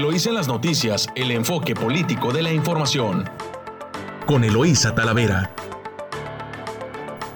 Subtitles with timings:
[0.00, 3.28] Eloísa en las noticias, el enfoque político de la información.
[4.24, 5.54] Con Eloísa Talavera.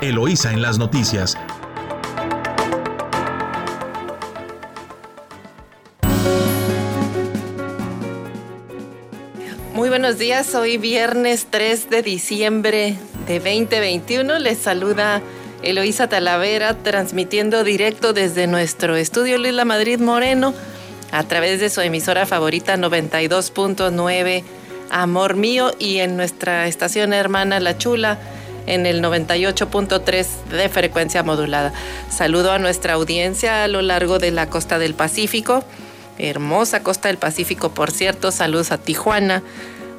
[0.00, 1.36] Eloísa en las noticias.
[9.74, 12.96] Muy buenos días, hoy viernes 3 de diciembre
[13.26, 14.38] de 2021.
[14.38, 15.20] Les saluda
[15.62, 20.54] Eloísa Talavera transmitiendo directo desde nuestro estudio Lila Madrid Moreno
[21.12, 24.44] a través de su emisora favorita 92.9
[24.90, 28.18] Amor Mío y en nuestra estación hermana La Chula
[28.66, 31.72] en el 98.3 de frecuencia modulada.
[32.10, 35.64] Saludo a nuestra audiencia a lo largo de la costa del Pacífico,
[36.18, 39.42] hermosa costa del Pacífico por cierto, saludos a Tijuana.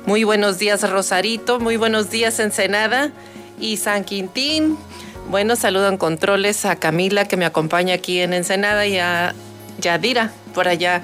[0.05, 3.11] Muy buenos días Rosarito, muy buenos días Ensenada
[3.59, 4.77] y San Quintín.
[5.29, 9.33] Bueno, saludo en controles a Camila que me acompaña aquí en Ensenada y a
[9.79, 11.03] Yadira por allá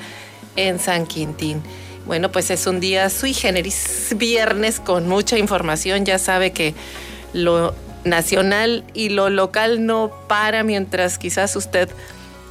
[0.56, 1.62] en San Quintín.
[2.08, 6.06] Bueno, pues es un día sui generis, viernes con mucha información.
[6.06, 6.74] Ya sabe que
[7.34, 11.90] lo nacional y lo local no para mientras quizás usted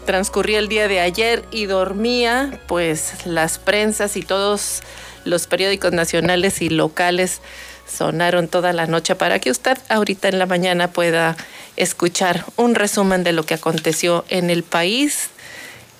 [0.07, 4.83] transcurría el día de ayer y dormía, pues las prensas y todos
[5.25, 7.41] los periódicos nacionales y locales
[7.87, 11.37] sonaron toda la noche para que usted ahorita en la mañana pueda
[11.77, 15.31] escuchar un resumen de lo que aconteció en el país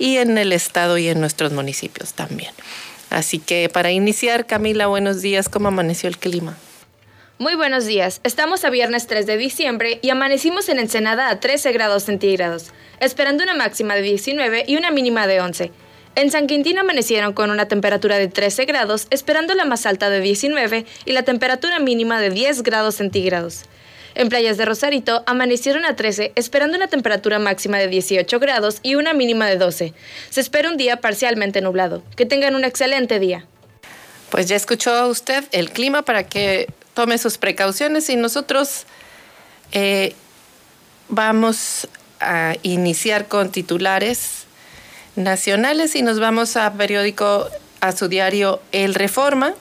[0.01, 2.53] y en el estado y en nuestros municipios también.
[3.11, 5.49] Así que para iniciar, Camila, buenos días.
[5.49, 6.57] ¿Cómo amaneció el clima?
[7.39, 8.21] Muy buenos días.
[8.25, 13.45] Estamos a viernes 3 de diciembre y amanecimos en Ensenada a 13 grados centígrados, esperando
[13.45, 15.71] una máxima de 19 y una mínima de 11.
[16.17, 20.21] En San Quintín amanecieron con una temperatura de 13 grados, esperando la más alta de
[20.21, 23.65] 19 y la temperatura mínima de 10 grados centígrados.
[24.15, 28.97] En playas de Rosarito amanecieron a 13, esperando una temperatura máxima de 18 grados y
[28.97, 29.95] una mínima de 12.
[30.31, 32.03] Se espera un día parcialmente nublado.
[32.17, 33.47] Que tengan un excelente día.
[34.31, 38.87] Pues ya escuchó usted el clima para que tome sus precauciones y nosotros
[39.73, 40.15] eh,
[41.09, 41.89] vamos
[42.21, 44.45] a iniciar con titulares
[45.17, 47.49] nacionales y nos vamos a periódico,
[47.81, 49.55] a su diario El Reforma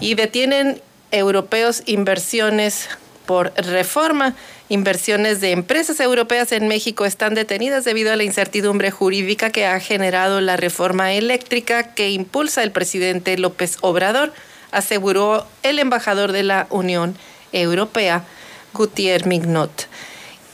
[0.00, 0.80] y detienen
[1.10, 2.88] europeos inversiones
[3.26, 4.34] por reforma.
[4.68, 9.78] Inversiones de empresas europeas en México están detenidas debido a la incertidumbre jurídica que ha
[9.80, 14.32] generado la reforma eléctrica que impulsa el presidente López Obrador,
[14.70, 17.16] aseguró el embajador de la Unión
[17.52, 18.24] Europea,
[18.72, 19.88] Gutiérrez Mignot.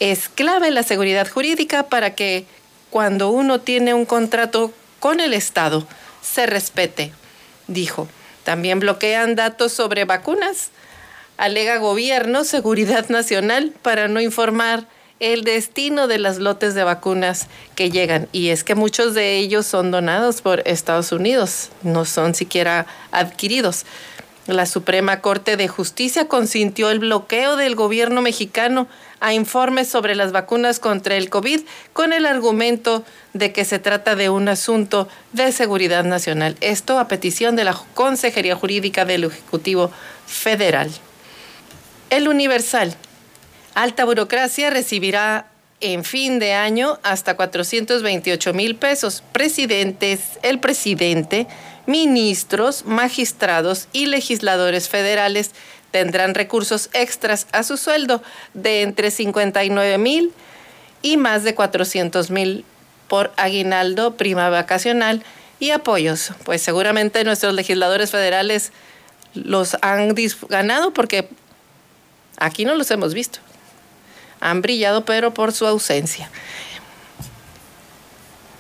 [0.01, 2.47] Es clave la seguridad jurídica para que
[2.91, 5.87] cuando uno tiene un contrato con el Estado
[6.23, 7.13] se respete,
[7.67, 8.09] dijo.
[8.45, 10.71] También bloquean datos sobre vacunas
[11.39, 14.87] alega gobierno seguridad nacional para no informar
[15.21, 18.29] el destino de las lotes de vacunas que llegan.
[18.33, 23.85] Y es que muchos de ellos son donados por Estados Unidos, no son siquiera adquiridos.
[24.47, 28.89] La Suprema Corte de Justicia consintió el bloqueo del gobierno mexicano
[29.21, 31.61] a informes sobre las vacunas contra el COVID
[31.93, 33.05] con el argumento
[33.35, 36.57] de que se trata de un asunto de seguridad nacional.
[36.61, 39.91] Esto a petición de la Consejería Jurídica del Ejecutivo
[40.27, 40.91] Federal.
[42.11, 42.95] El Universal.
[43.75, 45.47] Alta burocracia recibirá
[45.81, 49.23] en fin de año hasta 428 mil pesos.
[49.33, 51.47] Presidentes, el presidente,
[51.87, 55.53] ministros, magistrados y legisladores federales
[55.91, 58.23] tendrán recursos extras a su sueldo
[58.55, 60.33] de entre 59 mil
[61.03, 62.65] y más de 400 mil
[63.07, 65.23] por aguinaldo, prima vacacional
[65.61, 66.33] y apoyos.
[66.45, 68.73] Pues seguramente nuestros legisladores federales
[69.35, 70.15] los han
[70.49, 71.29] ganado porque
[72.39, 73.41] Aquí no los hemos visto.
[74.41, 76.31] Han brillado, pero por su ausencia.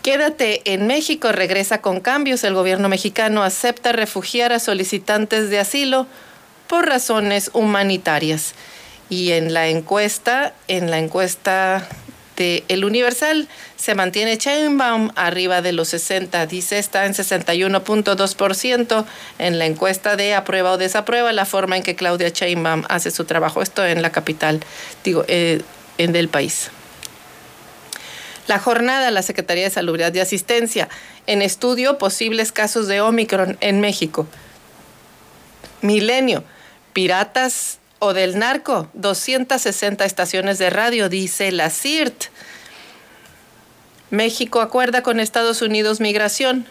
[0.02, 2.42] Quédate en México, regresa con cambios.
[2.44, 6.06] El gobierno mexicano acepta refugiar a solicitantes de asilo
[6.66, 8.54] por razones humanitarias.
[9.10, 11.86] Y en la encuesta, en la encuesta
[12.38, 19.04] el Universal se mantiene Chainbaum arriba de los 60, dice está en 61.2%
[19.38, 23.24] en la encuesta de aprueba o desaprueba la forma en que Claudia Chainbaum hace su
[23.24, 23.60] trabajo.
[23.62, 24.60] Esto en la capital,
[25.04, 25.62] digo, eh,
[25.98, 26.70] en del país.
[28.46, 30.88] La jornada, la Secretaría de Salubridad y Asistencia,
[31.26, 34.26] en estudio posibles casos de Omicron en México.
[35.82, 36.44] Milenio,
[36.92, 42.24] piratas o del narco, 260 estaciones de radio, dice la CIRT.
[44.10, 46.66] México acuerda con Estados Unidos migración,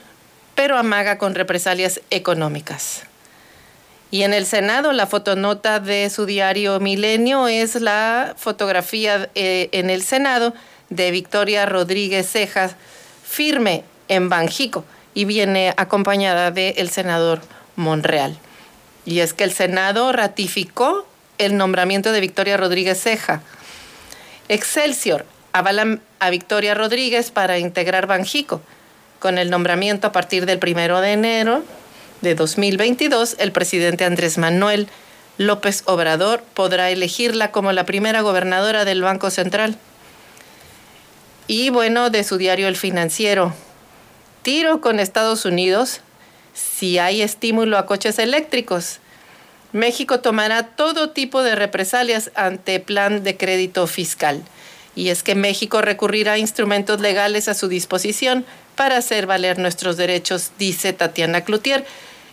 [0.55, 3.03] pero amaga con represalias económicas.
[4.09, 9.89] Y en el Senado, la fotonota de su diario Milenio es la fotografía eh, en
[9.89, 10.53] el Senado
[10.89, 12.75] de Victoria Rodríguez Cejas,
[13.23, 17.41] firme en Banjico y viene acompañada del senador
[17.75, 18.37] Monreal.
[19.03, 21.06] Y es que el Senado ratificó
[21.37, 23.41] el nombramiento de Victoria Rodríguez Ceja.
[24.49, 28.61] Excelsior avalan a Victoria Rodríguez para integrar Banjico.
[29.19, 31.63] Con el nombramiento a partir del primero de enero
[32.21, 34.87] de 2022, el presidente Andrés Manuel
[35.37, 39.77] López Obrador podrá elegirla como la primera gobernadora del Banco Central.
[41.47, 43.53] Y bueno, de su diario El Financiero,
[44.41, 46.01] tiro con Estados Unidos
[46.53, 48.99] si hay estímulo a coches eléctricos.
[49.77, 54.43] México tomará todo tipo de represalias ante plan de crédito fiscal.
[54.95, 58.45] Y es que México recurrirá a instrumentos legales a su disposición
[58.75, 61.85] para hacer valer nuestros derechos, dice Tatiana Cloutier.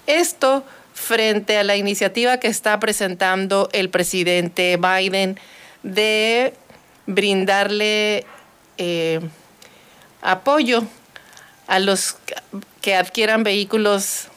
[0.06, 0.64] Esto
[0.94, 5.38] frente a la iniciativa que está presentando el presidente Biden
[5.82, 6.54] de
[7.06, 8.24] brindarle
[8.78, 9.20] eh,
[10.22, 10.84] apoyo
[11.66, 12.16] a los
[12.80, 14.28] que adquieran vehículos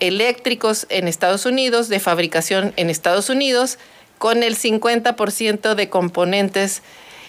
[0.00, 3.78] eléctricos en Estados Unidos, de fabricación en Estados Unidos,
[4.18, 6.82] con el 50% de componentes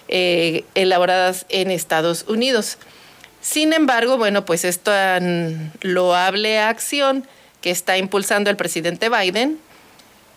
[0.08, 2.78] eh, elaboradas en Estados Unidos.
[3.40, 5.18] Sin embargo, bueno, pues esta
[5.80, 7.26] loable acción
[7.60, 9.58] que está impulsando el presidente Biden,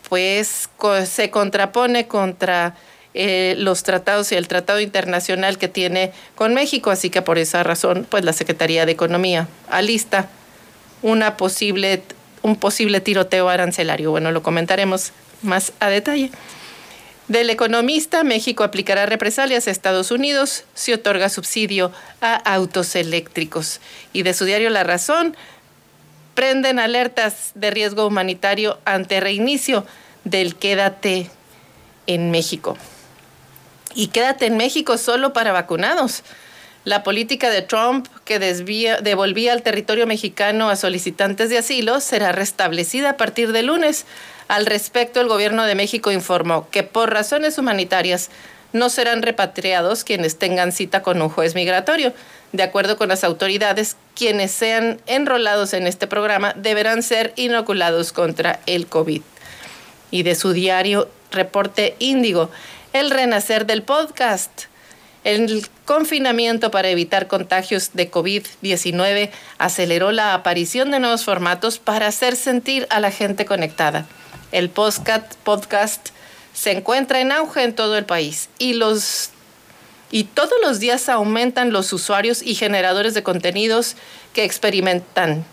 [0.09, 0.69] pues
[1.05, 2.75] se contrapone contra
[3.13, 7.63] eh, los tratados y el tratado internacional que tiene con México, así que por esa
[7.63, 10.29] razón, pues la Secretaría de Economía alista
[11.03, 12.01] una posible,
[12.43, 14.11] un posible tiroteo arancelario.
[14.11, 15.11] Bueno, lo comentaremos
[15.41, 16.29] más a detalle.
[17.27, 21.91] Del economista, México aplicará represalias a Estados Unidos si otorga subsidio
[22.21, 23.79] a autos eléctricos.
[24.11, 25.35] Y de su diario La Razón,
[26.35, 29.85] prenden alertas de riesgo humanitario ante reinicio
[30.25, 31.29] del quédate
[32.07, 32.77] en México.
[33.95, 36.23] Y quédate en México solo para vacunados.
[36.85, 43.11] La política de Trump que devolvía al territorio mexicano a solicitantes de asilo será restablecida
[43.11, 44.05] a partir de lunes.
[44.49, 48.29] Al respecto, el gobierno de México informó que por razones humanitarias
[48.73, 52.11] no serán repatriados quienes tengan cita con un juez migratorio.
[52.51, 58.59] De acuerdo con las autoridades, quienes sean enrolados en este programa deberán ser inoculados contra
[58.65, 59.21] el COVID.
[60.11, 62.49] Y de su diario Reporte Índigo,
[62.91, 64.72] el renacer del podcast.
[65.23, 72.35] El confinamiento para evitar contagios de COVID-19 aceleró la aparición de nuevos formatos para hacer
[72.35, 74.05] sentir a la gente conectada.
[74.51, 76.09] El podcast, podcast
[76.53, 79.29] se encuentra en auge en todo el país y los
[80.11, 83.95] y todos los días aumentan los usuarios y generadores de contenidos
[84.33, 85.43] que experimentan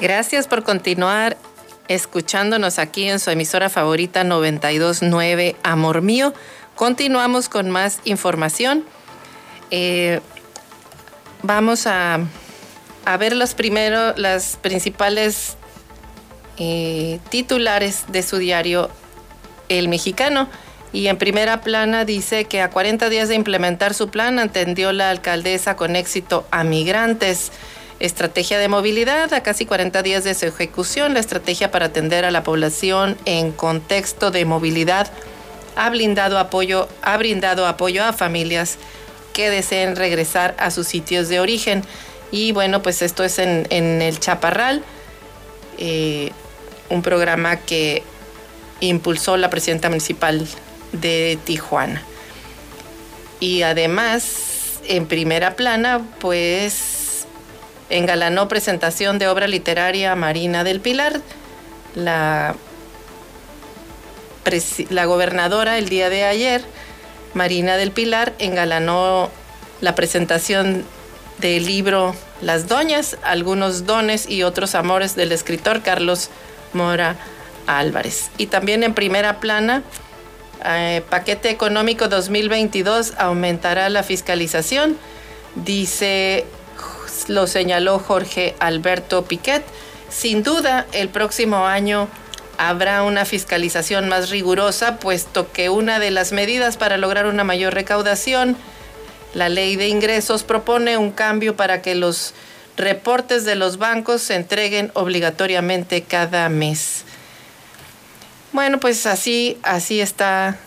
[0.00, 1.36] Gracias por continuar
[1.88, 6.32] escuchándonos aquí en su emisora favorita 929 Amor Mío.
[6.74, 8.84] Continuamos con más información.
[9.70, 10.20] Eh,
[11.42, 12.20] vamos a,
[13.18, 15.56] ver los primeros, las principales
[16.58, 18.90] eh, titulares de su diario
[19.68, 20.48] El Mexicano.
[20.92, 25.08] Y en primera plana dice que a 40 días de implementar su plan atendió la
[25.08, 27.50] alcaldesa con éxito a migrantes.
[28.02, 32.32] Estrategia de movilidad, a casi 40 días de su ejecución, la estrategia para atender a
[32.32, 35.08] la población en contexto de movilidad
[35.76, 38.78] ha, blindado apoyo, ha brindado apoyo a familias
[39.32, 41.84] que deseen regresar a sus sitios de origen.
[42.32, 44.82] Y bueno, pues esto es en, el Chaparral,
[45.78, 46.32] eh,
[46.88, 48.02] un programa que
[48.80, 50.44] impulsó la presidenta municipal
[50.90, 52.02] de Tijuana.
[53.38, 57.11] Y además, en primera plana, pues
[57.92, 61.20] engalanó presentación de obra literaria Marina del Pilar.
[61.94, 62.54] La,
[65.06, 66.62] gobernadora el día de ayer,
[67.34, 69.30] Marina del Pilar, engalanó
[69.80, 70.84] la presentación
[71.38, 76.30] del libro Las Doñas, algunos dones y otros amores del escritor Carlos
[76.72, 77.16] Mora
[77.66, 78.30] Álvarez.
[78.38, 79.82] Y también en primera plana,
[80.64, 84.96] eh, paquete económico 2022 aumentará la fiscalización,
[85.56, 86.46] dice
[87.28, 89.62] lo señaló Jorge Alberto Piquet.
[90.10, 92.08] Sin duda, el próximo año
[92.58, 97.74] habrá una fiscalización más rigurosa, puesto que una de las medidas para lograr una mayor
[97.74, 98.56] recaudación,
[99.34, 102.34] la ley de ingresos propone un cambio para que los
[102.76, 107.04] reportes de los bancos se entreguen obligatoriamente cada mes.
[108.52, 110.58] Bueno, pues así, así está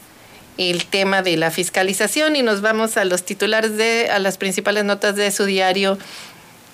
[0.57, 4.85] el tema de la fiscalización y nos vamos a los titulares de, a las principales
[4.85, 5.97] notas de su diario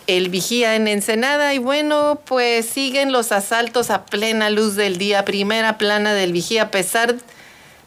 [0.08, 5.25] El Vigía en Ensenada y bueno, pues siguen los asaltos a plena luz del día,
[5.25, 7.15] primera plana del Vigía a pesar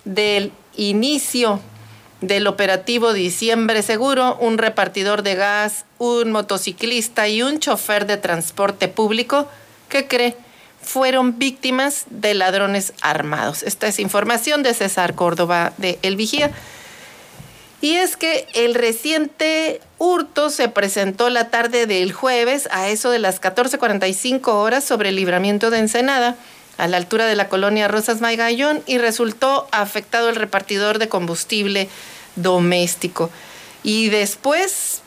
[0.04, 1.60] del inicio
[2.20, 8.88] del operativo Diciembre Seguro, un repartidor de gas, un motociclista y un chofer de transporte
[8.88, 9.48] público
[9.88, 10.36] que cree
[10.80, 13.62] fueron víctimas de ladrones armados.
[13.62, 16.50] Esta es información de César Córdoba de El Vigía.
[17.84, 23.18] Y es que el reciente hurto se presentó la tarde del jueves a eso de
[23.18, 26.34] las 14:45 horas sobre el libramiento de Ensenada,
[26.78, 31.90] a la altura de la colonia Rosas Maigallón, y resultó afectado el repartidor de combustible
[32.36, 33.28] doméstico.
[33.82, 35.02] Y después,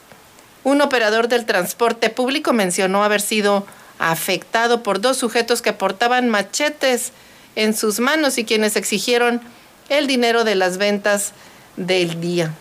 [0.64, 3.66] un operador del transporte público mencionó haber sido
[3.98, 7.12] afectado por dos sujetos que portaban machetes
[7.56, 9.42] en sus manos y quienes exigieron
[9.90, 11.32] el dinero de las ventas
[11.76, 12.54] del día.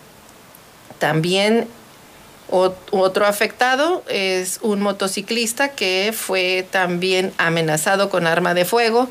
[0.99, 1.67] También
[2.49, 9.09] otro afectado es un motociclista que fue también amenazado con arma de fuego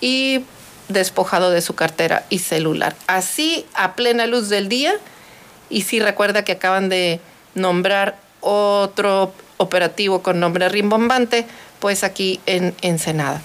[0.00, 0.44] y
[0.88, 2.94] despojado de su cartera y celular.
[3.06, 4.94] Así, a plena luz del día,
[5.70, 7.20] y si recuerda que acaban de
[7.54, 11.46] nombrar otro operativo con nombre rimbombante,
[11.80, 13.42] pues aquí en Ensenada.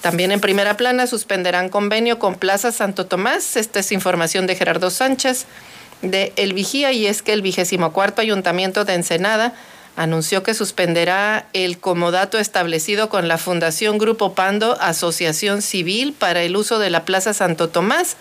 [0.00, 3.56] También en primera plana suspenderán convenio con Plaza Santo Tomás.
[3.56, 5.44] Esta es información de Gerardo Sánchez
[6.02, 9.54] de El Vigía y es que el vigésimo cuarto ayuntamiento de Ensenada
[9.96, 16.56] anunció que suspenderá el comodato establecido con la Fundación Grupo Pando Asociación Civil para el
[16.56, 18.16] uso de la Plaza Santo Tomás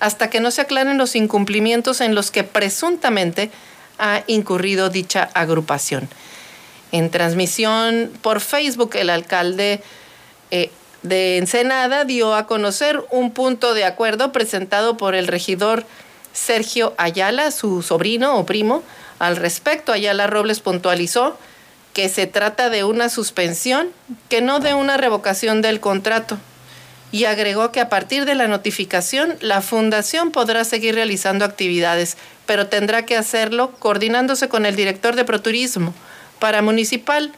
[0.00, 3.50] hasta que no se aclaren los incumplimientos en los que presuntamente
[3.98, 6.08] ha incurrido dicha agrupación.
[6.90, 9.80] En transmisión por Facebook, el alcalde
[10.50, 10.70] eh,
[11.02, 15.84] de Ensenada dio a conocer un punto de acuerdo presentado por el regidor
[16.32, 18.82] Sergio Ayala, su sobrino o primo.
[19.18, 21.38] Al respecto, Ayala Robles puntualizó
[21.92, 23.88] que se trata de una suspensión,
[24.28, 26.38] que no de una revocación del contrato.
[27.10, 32.68] Y agregó que a partir de la notificación, la fundación podrá seguir realizando actividades, pero
[32.68, 35.92] tendrá que hacerlo coordinándose con el director de Proturismo
[36.38, 37.32] para Municipal,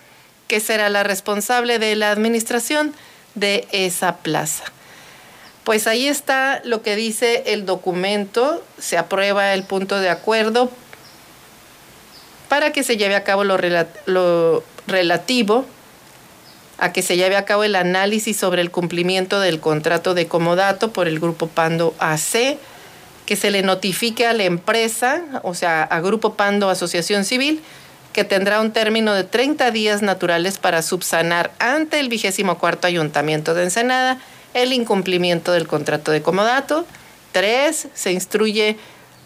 [0.47, 2.95] que será la responsable de la administración
[3.35, 4.65] de esa plaza.
[5.65, 10.71] Pues ahí está lo que dice el documento, se aprueba el punto de acuerdo
[12.51, 13.57] para que se lleve a cabo lo,
[14.87, 15.65] relativo
[16.77, 20.93] a que se lleve a cabo el análisis sobre el cumplimiento del contrato de comodato
[20.93, 22.59] por el Grupo Pando AC,
[23.27, 27.63] que se le notifique a la empresa, o sea, a Grupo Pando Asociación Civil,
[28.13, 33.55] que tendrá un término de 30 días naturales para subsanar ante el vigésimo cuarto Ayuntamiento
[33.55, 34.21] de Ensenada
[34.55, 36.87] el incumplimiento del contrato de comodato.
[37.33, 38.79] Tres, se instruye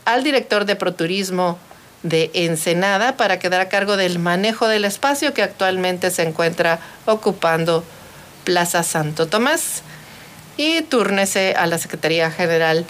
[0.04, 1.58] al director de Proturismo
[2.02, 7.84] de Ensenada para quedar a cargo del manejo del espacio que actualmente se encuentra ocupando
[8.44, 9.82] Plaza Santo Tomás
[10.56, 12.84] y túrnese a la Secretaría General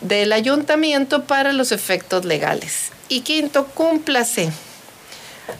[0.00, 2.90] del Ayuntamiento para los efectos legales.
[3.08, 4.50] Y quinto, cúmplase.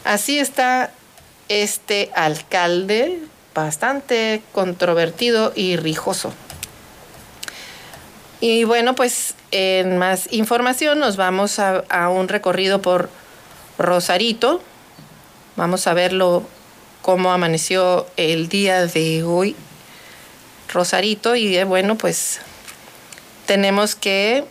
[0.05, 0.91] Así está
[1.49, 3.21] este alcalde
[3.55, 6.33] bastante controvertido y rijoso.
[8.41, 13.11] Y bueno, pues en más información nos vamos a, un recorrido por
[13.79, 14.63] Rosarito.
[15.57, 16.45] Vamos a verlo
[17.03, 19.57] cómo amaneció el día de hoy
[20.73, 22.41] Rosarito y eh, bueno, pues
[23.47, 24.45] tenemos que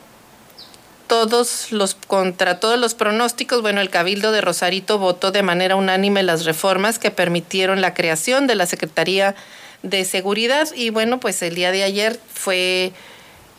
[1.10, 6.24] todos los contra todos los pronósticos, bueno, el Cabildo de Rosarito votó de manera unánime
[6.24, 9.36] las reformas que permitieron la creación de la Secretaría
[9.84, 12.94] de Seguridad y bueno, pues el día de ayer fue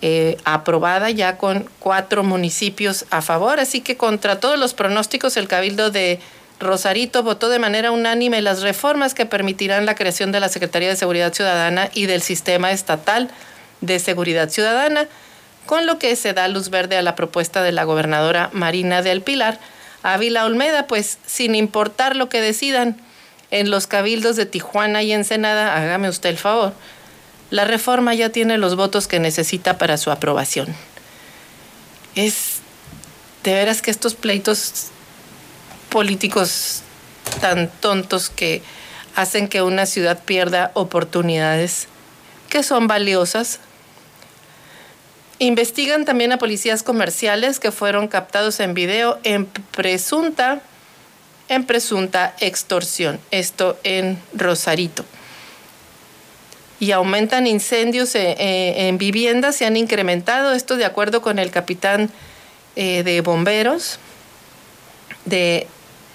[0.01, 5.49] eh, aprobada ya con cuatro municipios a favor, así que contra todos los pronósticos el
[5.49, 6.21] Cabildo de
[6.61, 10.97] Rosarito votó de manera unánime las reformas que permitirán la creación de la Secretaría de
[10.97, 13.29] Seguridad Ciudadana y del Sistema Estatal
[13.81, 15.09] de Seguridad Ciudadana
[15.67, 19.23] con lo que se da luz verde a la propuesta de la gobernadora Marina del
[19.23, 19.59] Pilar.
[20.03, 22.97] Ávila Olmeda, pues sin importar lo que decidan
[23.51, 26.73] en los cabildos de Tijuana y Ensenada, hágame usted el favor,
[27.51, 30.69] la reforma ya tiene los votos que necesita para su aprobación.
[32.15, 32.61] Es
[33.43, 34.89] de veras que estos pleitos
[35.89, 36.83] políticos
[37.41, 38.63] tan tontos que
[39.17, 41.89] hacen que una ciudad pierda oportunidades
[42.49, 43.61] que son valiosas
[45.43, 50.61] Investigan también a policías comerciales que fueron captados en video en presunta,
[51.49, 53.19] en presunta extorsión.
[53.31, 55.03] Esto en Rosarito.
[56.79, 61.51] y aumentan incendios eh, eh, en, viviendas, se han incrementado, esto de acuerdo con el
[61.51, 62.11] capitán
[62.77, 63.99] eh, de bomberos
[65.25, 65.67] de,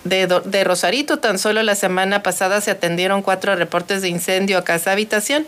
[0.04, 1.18] de, Rosarito.
[1.18, 5.48] Tan solo la semana pasada se atendieron cuatro reportes de incendio a casa habitación,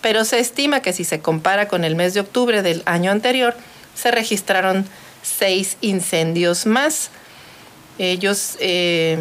[0.00, 3.54] pero se estima que si se compara con el mes de octubre del año anterior,
[3.94, 4.86] se registraron
[5.22, 7.10] seis incendios más.
[7.98, 9.18] Ellos eh,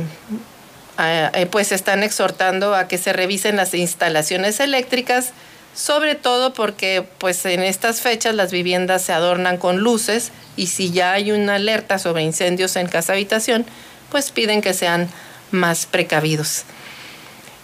[1.52, 5.32] pues están exhortando a que se revisen las instalaciones eléctricas,
[5.76, 10.92] sobre todo porque pues en estas fechas las viviendas se adornan con luces y si
[10.92, 13.66] ya hay una alerta sobre incendios en casa habitación,
[14.12, 15.10] pues piden que sean
[15.52, 16.66] más precavidos.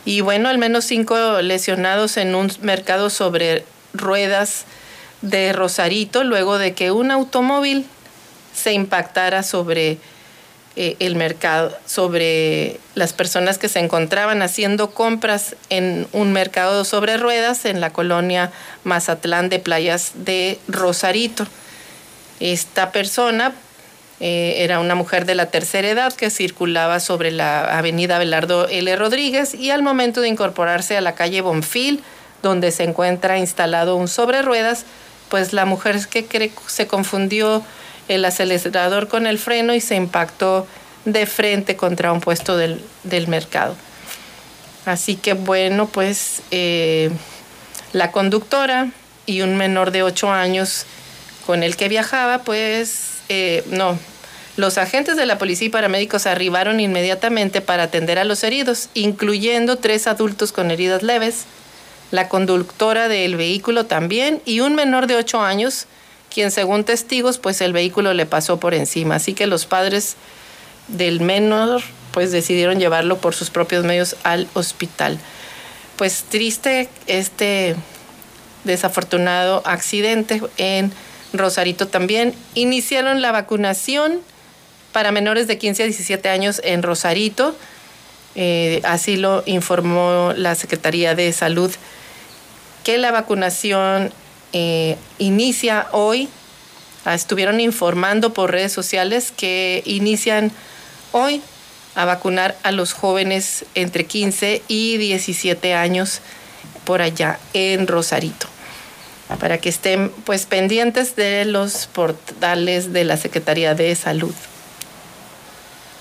[0.06, 4.66] Y bueno, al menos cinco lesionados en un mercado sobre ruedas
[5.22, 7.86] de Rosarito luego de que un automóvil
[8.54, 9.98] se impactara sobre
[10.76, 17.18] eh, el mercado, sobre las personas que se encontraban haciendo compras en un mercado sobre
[17.18, 18.52] ruedas en la colonia
[18.84, 21.48] Mazatlán de Playas de Rosarito.
[22.40, 23.54] Esta persona
[24.26, 28.96] eh, era una mujer de la tercera edad que circulaba sobre la avenida Belardo L.
[28.96, 32.02] Rodríguez y al momento de incorporarse a la calle Bonfil,
[32.42, 34.86] donde se encuentra instalado un sobre ruedas,
[35.28, 37.66] pues la mujer que se confundió
[38.08, 40.68] el acelerador con el freno y se impactó
[41.04, 42.80] de frente contra un puesto del,
[43.28, 43.76] mercado.
[44.86, 47.12] Así que bueno, pues eh,
[47.92, 48.90] la conductora
[49.26, 50.86] y un menor de 8 años
[51.46, 54.00] con el que viajaba, pues eh, no,
[54.56, 59.78] los agentes de la policía y paramédicos arribaron inmediatamente para atender a los heridos, incluyendo
[59.78, 61.46] tres adultos con heridas leves,
[62.12, 65.88] la conductora del vehículo también y un menor de 8 años
[66.34, 69.16] quien según testigos, pues el vehículo le pasó por encima.
[69.16, 70.16] Así que los padres
[70.88, 71.82] del menor,
[72.12, 75.20] pues decidieron llevarlo por sus propios medios al hospital.
[75.96, 77.76] Pues triste este
[78.64, 80.92] desafortunado accidente en
[81.34, 82.34] Rosarito también.
[82.56, 84.20] Iniciaron la vacunación
[84.94, 87.56] para menores de 15 a 17 años en Rosarito.
[88.36, 91.72] Eh, así lo informó la Secretaría de Salud,
[92.84, 94.14] que la vacunación
[94.54, 96.30] eh, inicia hoy.
[97.04, 100.52] Ah, estuvieron informando por redes sociales que inician
[101.12, 101.42] hoy
[101.96, 106.22] a vacunar a los jóvenes entre 15 y 17 años
[106.86, 108.48] por allá en Rosarito
[109.40, 114.34] para que estén pues pendientes de los portales de la Secretaría de Salud.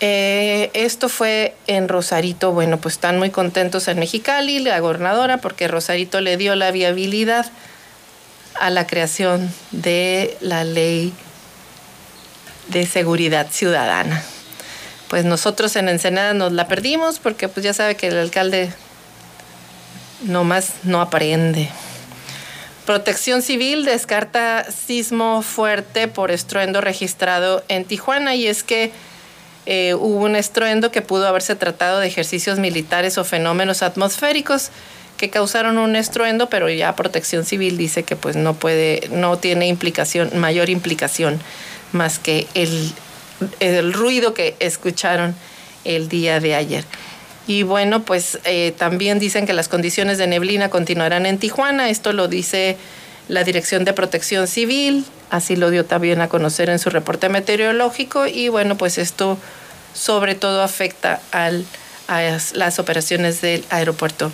[0.04, 5.68] Eh, esto fue en Rosarito, bueno, pues están muy contentos en Mexicali, la gobernadora, porque
[5.68, 7.46] Rosarito le dio la viabilidad
[8.58, 11.12] a la creación de la ley
[12.66, 14.24] de seguridad ciudadana.
[15.06, 18.72] Pues nosotros en Ensenada nos la perdimos porque pues ya sabe que el alcalde
[20.24, 21.68] nomás no aprende.
[22.86, 28.90] Protección Civil descarta sismo fuerte por estruendo registrado en Tijuana y es que
[29.66, 34.70] eh, hubo un estruendo que pudo haberse tratado de ejercicios militares o fenómenos atmosféricos
[35.16, 39.68] que causaron un estruendo, pero ya Protección Civil dice que pues no puede, no tiene
[39.68, 41.40] implicación, mayor implicación
[41.92, 42.92] más que el,
[43.60, 45.36] el ruido que escucharon
[45.84, 46.84] el día de ayer.
[47.46, 51.90] Y bueno, pues eh, también dicen que las condiciones de neblina continuarán en Tijuana.
[51.90, 52.76] Esto lo dice
[53.28, 58.26] la Dirección de Protección Civil, así lo dio también a conocer en su reporte meteorológico.
[58.26, 59.38] Y bueno, pues esto
[59.94, 61.50] sobre todo afecta a
[62.54, 64.30] las operaciones del aeropuerto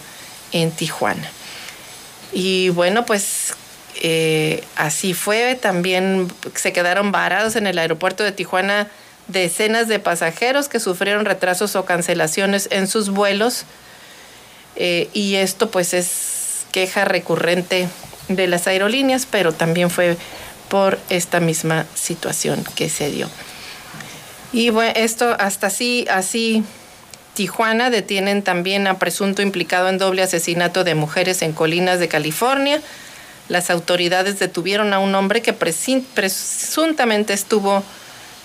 [0.52, 1.30] en Tijuana.
[2.32, 3.54] Y bueno, pues
[4.02, 5.54] eh, así fue.
[5.54, 8.88] También se quedaron varados en el aeropuerto de Tijuana
[9.28, 13.64] decenas de pasajeros que sufrieron retrasos o cancelaciones en sus vuelos.
[14.74, 17.88] Eh, y esto pues es queja recurrente
[18.28, 20.16] de las aerolíneas, pero también fue
[20.68, 23.28] por esta misma situación que se dio.
[24.52, 26.64] Y bueno, esto hasta así, así
[27.34, 32.80] Tijuana detienen también a presunto implicado en doble asesinato de mujeres en colinas de California.
[33.48, 37.82] Las autoridades detuvieron a un hombre que presuntamente estuvo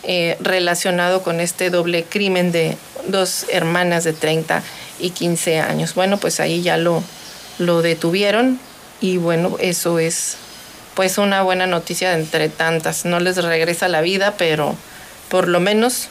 [0.04, 4.62] eh, relacionado con este doble crimen de dos hermanas de 30
[5.00, 5.96] y 15 años.
[5.96, 7.04] Bueno, pues ahí ya lo,
[7.58, 8.60] lo detuvieron
[9.02, 10.38] y bueno, eso es
[10.96, 13.06] pues una buena noticia entre tantas.
[13.06, 14.76] No les regresa la vida, pero
[15.30, 16.10] por lo menos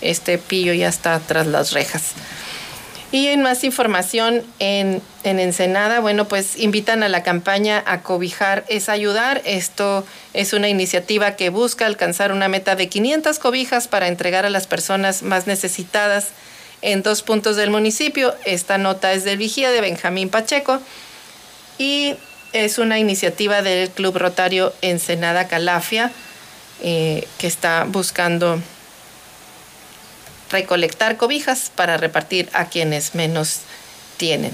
[0.00, 2.14] este pillo ya está tras las rejas.
[3.12, 8.88] Y en más información en, Ensenada, bueno, pues invitan a la campaña a cobijar es
[8.88, 9.42] ayudar.
[9.44, 14.50] Esto es una iniciativa que busca alcanzar una meta de 500 cobijas para entregar a
[14.50, 16.28] las personas más necesitadas
[16.80, 18.34] en dos puntos del municipio.
[18.46, 20.80] Esta nota es del Vigía de Benjamín Pacheco.
[21.76, 22.14] Y
[22.52, 26.12] es una iniciativa del Club Rotario Ensenada Calafia
[26.82, 28.60] eh, que está buscando
[30.50, 33.60] recolectar cobijas para repartir a quienes menos
[34.16, 34.52] tienen.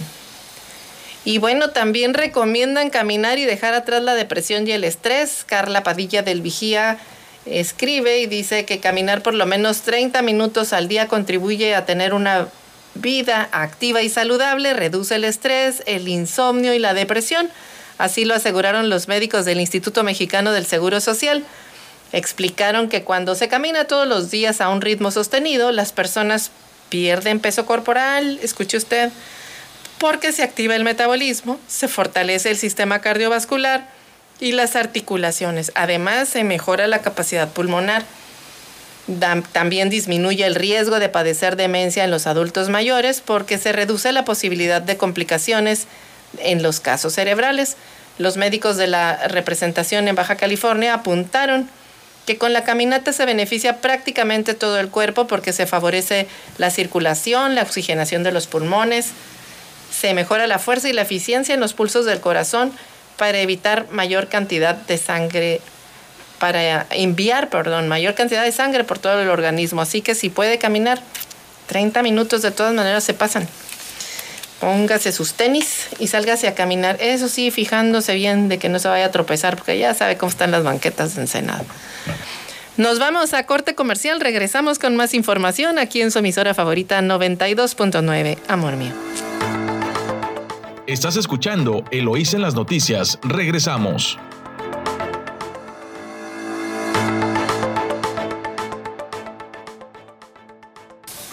[1.25, 5.45] Y bueno, también recomiendan caminar y dejar atrás la depresión y el estrés.
[5.45, 6.99] Carla Padilla del Vigía
[7.45, 12.15] escribe y dice que caminar por lo menos 30 minutos al día contribuye a tener
[12.15, 12.49] una
[12.95, 17.51] vida activa y saludable, reduce el estrés, el insomnio y la depresión.
[17.99, 21.45] Así lo aseguraron los médicos del Instituto Mexicano del Seguro Social.
[22.13, 26.53] Explicaron que cuando se camina todos los días a un ritmo sostenido, las personas
[26.89, 29.11] pierden peso corporal, escuche usted,
[29.99, 33.89] porque se activa el metabolismo, se fortalece el sistema cardiovascular
[34.41, 35.73] y las articulaciones.
[35.75, 38.05] Además, se mejora la capacidad pulmonar.
[39.53, 44.25] También disminuye el riesgo de padecer demencia en los adultos mayores porque se reduce la
[44.25, 45.87] posibilidad de complicaciones
[46.39, 47.77] en los casos cerebrales.
[48.19, 51.69] Los médicos de la representación en Baja California apuntaron
[52.27, 56.27] que con la caminata se beneficia prácticamente todo el cuerpo porque se favorece
[56.59, 59.13] la circulación, la oxigenación de los pulmones,
[59.91, 62.73] se mejora la fuerza y la eficiencia en los pulsos del corazón
[63.17, 65.61] para evitar mayor cantidad de sangre,
[66.39, 69.81] para enviar, perdón, mayor cantidad de sangre por todo el organismo.
[69.81, 71.01] Así que si puede caminar,
[71.67, 73.49] 30 minutos de todas maneras se pasan.
[74.61, 76.97] Póngase sus tenis y sálgase a caminar.
[77.01, 80.31] Eso sí, fijándose bien de que no se vaya a tropezar, porque ya sabe cómo
[80.31, 81.65] están las banquetas de Ensenada.
[82.77, 88.39] Nos vamos a corte comercial, regresamos con más información aquí en su emisora favorita 92.9,
[88.49, 88.93] Amor mío.
[90.87, 94.19] Estás escuchando Eloís en las noticias, regresamos.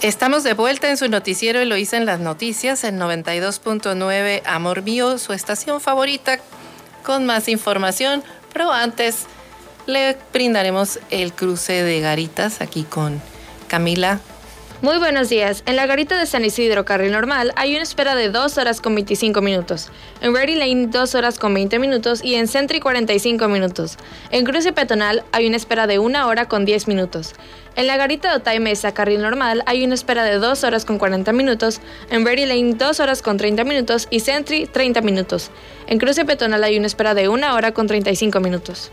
[0.06, 5.34] Estamos de vuelta en su noticiero Eloísa en las noticias, en 92.9 Amor Mío, su
[5.34, 6.38] estación favorita,
[7.02, 8.24] con más información.
[8.54, 9.26] Pero antes
[9.88, 13.20] le brindaremos el cruce de garitas aquí con
[13.68, 14.20] Camila.
[14.86, 15.64] Muy buenos días.
[15.66, 18.94] En la garita de San Isidro, carril normal, hay una espera de 2 horas con
[18.94, 19.90] 25 minutos.
[20.22, 22.24] En Ready Lane, 2 horas con 20 minutos.
[22.24, 23.98] Y en Sentry, 45 minutos.
[24.30, 27.34] En cruce peatonal, hay una espera de 1 hora con 10 minutos.
[27.76, 31.00] En la garita de Otay Mesa, carril normal, hay una espera de 2 horas con
[31.00, 31.82] 40 minutos.
[32.12, 34.08] En Ready Lane, 2 horas con 30 minutos.
[34.12, 35.50] Y Sentry, 30 minutos.
[35.88, 38.92] En cruce peatonal, hay una espera de 1 hora con 35 minutos.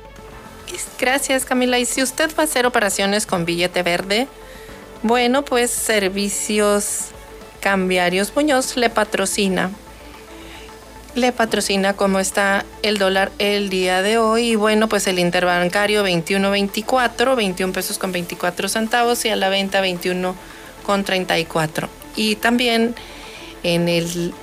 [0.99, 1.79] Gracias, Camila.
[1.79, 4.27] Y si usted va a hacer operaciones con billete verde,
[5.03, 7.09] bueno, pues Servicios
[7.61, 9.71] Cambiarios Muñoz le patrocina.
[11.15, 14.51] Le patrocina cómo está el dólar el día de hoy.
[14.51, 19.81] Y bueno, pues el interbancario 21.24, 21 pesos con 24 centavos y a la venta
[19.81, 20.35] 21
[20.85, 21.89] con 34.
[22.17, 22.95] Y también
[23.63, 24.35] en el,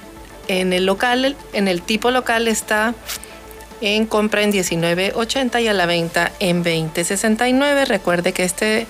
[0.48, 2.94] en el local, en el tipo local está
[3.82, 7.86] en compra en 19.80 y a la venta en 20.69.
[7.86, 8.88] Recuerde que este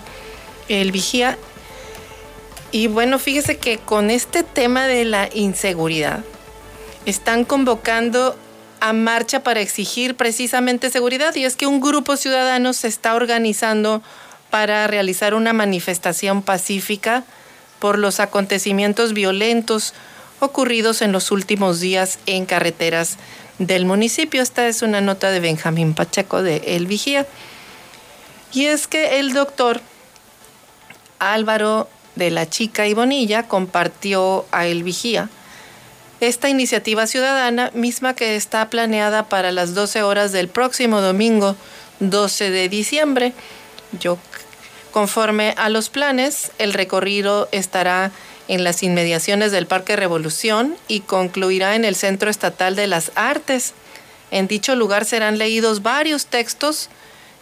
[0.69, 1.39] El Vigía
[2.71, 6.23] y bueno, fíjese que con este tema de la inseguridad,
[7.07, 8.37] están convocando
[8.81, 14.03] a marcha para exigir precisamente seguridad y es que un grupo ciudadano se está organizando
[14.51, 17.25] para realizar una manifestación pacífica
[17.79, 19.95] por los acontecimientos violentos
[20.41, 23.17] ocurridos en los últimos días en carreteras
[23.59, 24.43] del municipio.
[24.43, 27.27] Esta es una nota de Benjamín Pacheco de El Vigía.
[28.53, 29.81] Y es que el doctor
[31.19, 35.29] Álvaro de la chica y Bonilla compartió a El Vigía
[36.21, 41.57] esta iniciativa ciudadana, misma que está planeada para las 12 horas del próximo domingo
[42.01, 43.33] 12 de diciembre.
[43.99, 44.19] Yo,
[44.91, 48.11] conforme a los planes, el recorrido estará
[48.49, 53.75] en las inmediaciones del Parque Revolución y concluirá en el Centro Estatal de las Artes.
[54.31, 56.89] En dicho lugar serán leídos varios textos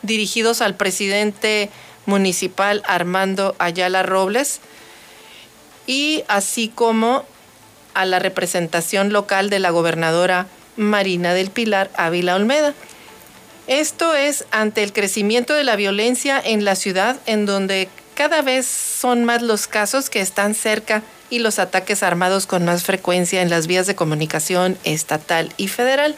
[0.03, 1.71] dirigidos al presidente
[2.05, 4.61] municipal Armando Ayala Robles
[5.87, 7.25] y así como
[7.97, 12.75] a la representación local de la gobernadora Marina del Pilar Ávila Olmeda.
[13.67, 18.67] Esto es ante el crecimiento de la violencia en la ciudad en donde cada vez
[18.67, 23.51] son más los casos que están cerca y los ataques armados con más frecuencia en
[23.51, 26.15] las vías de comunicación estatal y federal.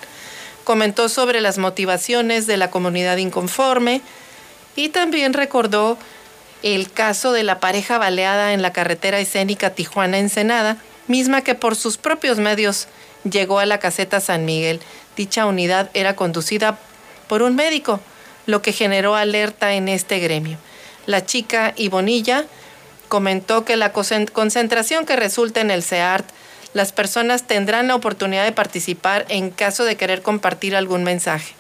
[0.65, 4.03] Comentó sobre las motivaciones de la comunidad inconforme,
[4.77, 5.99] y también recordó
[6.63, 10.77] el caso de la pareja baleada en la carretera escénica Tijuana-Ensenada,
[11.09, 12.89] misma que por sus propios medios
[13.29, 14.81] llegó a la caseta San Miguel.
[15.17, 16.79] Dicha unidad era conducida
[17.29, 18.01] por un médico,
[18.47, 20.59] lo que generó alerta en este gremio.
[21.07, 22.45] La chica Ibonilla
[23.09, 26.27] comentó que la concentración que resulta en el CEART,
[26.75, 31.55] las personas tendrán la oportunidad de participar en caso de querer compartir algún mensaje.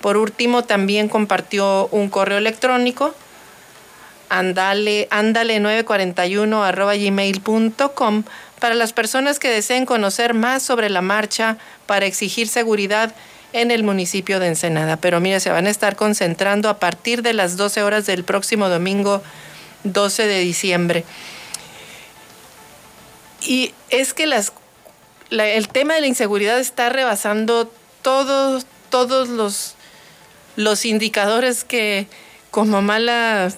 [0.00, 3.14] Por último, también compartió un correo electrónico
[4.32, 8.24] andale, andale 941 gmail.com
[8.62, 13.12] para las personas que deseen conocer más sobre la marcha para exigir seguridad
[13.52, 14.98] en el municipio de Ensenada.
[14.98, 18.68] Pero mire, se van a estar concentrando a partir de las 12 horas del próximo
[18.68, 19.20] domingo
[19.82, 21.04] 12 de diciembre.
[23.40, 24.32] Y es que
[25.32, 27.68] el tema de la inseguridad está rebasando
[28.00, 29.74] todos, todos los,
[30.54, 32.06] los indicadores que
[32.52, 33.52] como mala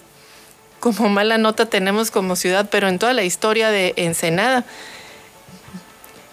[0.81, 4.65] como mala nota tenemos como ciudad, pero en toda la historia de Ensenada.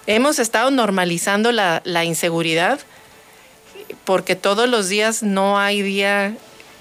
[0.07, 2.79] Hemos estado normalizando la, inseguridad
[4.05, 6.35] porque todos los días no hay día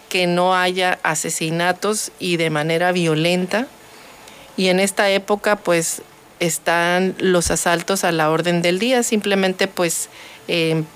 [0.09, 3.67] que no haya asesinatos y de manera violenta.
[4.57, 6.03] Y en esta época pues
[6.41, 10.09] están los asaltos a la orden del día, simplemente pues
[10.49, 10.87] en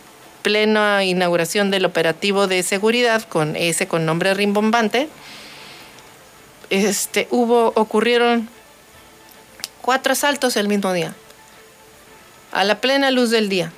[0.42, 5.08] plena inauguración del operativo de seguridad con ese con nombre rimbombante
[6.70, 8.48] este, hubo, ocurrieron
[9.82, 11.14] cuatro asaltos el mismo día,
[12.54, 13.72] a la plena luz del día,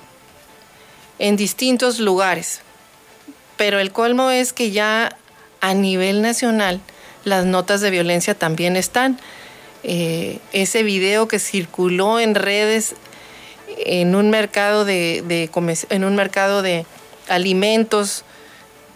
[1.19, 2.61] en distintos lugares.
[3.57, 5.17] Pero el colmo es que ya
[5.59, 6.79] a nivel nacional
[7.25, 9.19] las notas de violencia también están.
[9.83, 12.95] Eh, ese video que circuló en redes
[13.79, 15.49] en un mercado de,
[15.89, 16.85] en un mercado de
[17.27, 18.23] alimentos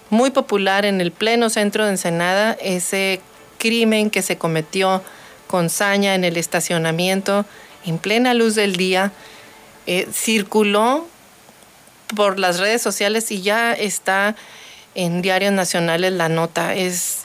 [0.09, 3.19] muy popular en el pleno centro de Ensenada, ese
[3.57, 5.01] crimen que se cometió
[5.47, 7.45] con saña en el estacionamiento
[7.85, 9.11] en plena luz del día,
[9.87, 11.07] eh, circuló
[12.15, 14.35] por las redes sociales y ya está
[14.95, 16.75] en diarios nacionales la nota.
[16.75, 17.23] Es,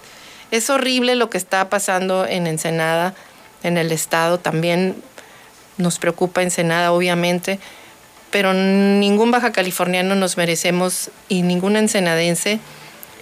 [0.50, 3.14] es horrible lo que está pasando en Ensenada,
[3.62, 4.38] en el estado.
[4.38, 5.02] También
[5.76, 7.58] nos preocupa Ensenada, obviamente,
[8.30, 12.60] pero ningún baja californiano nos merecemos y ningún ensenadense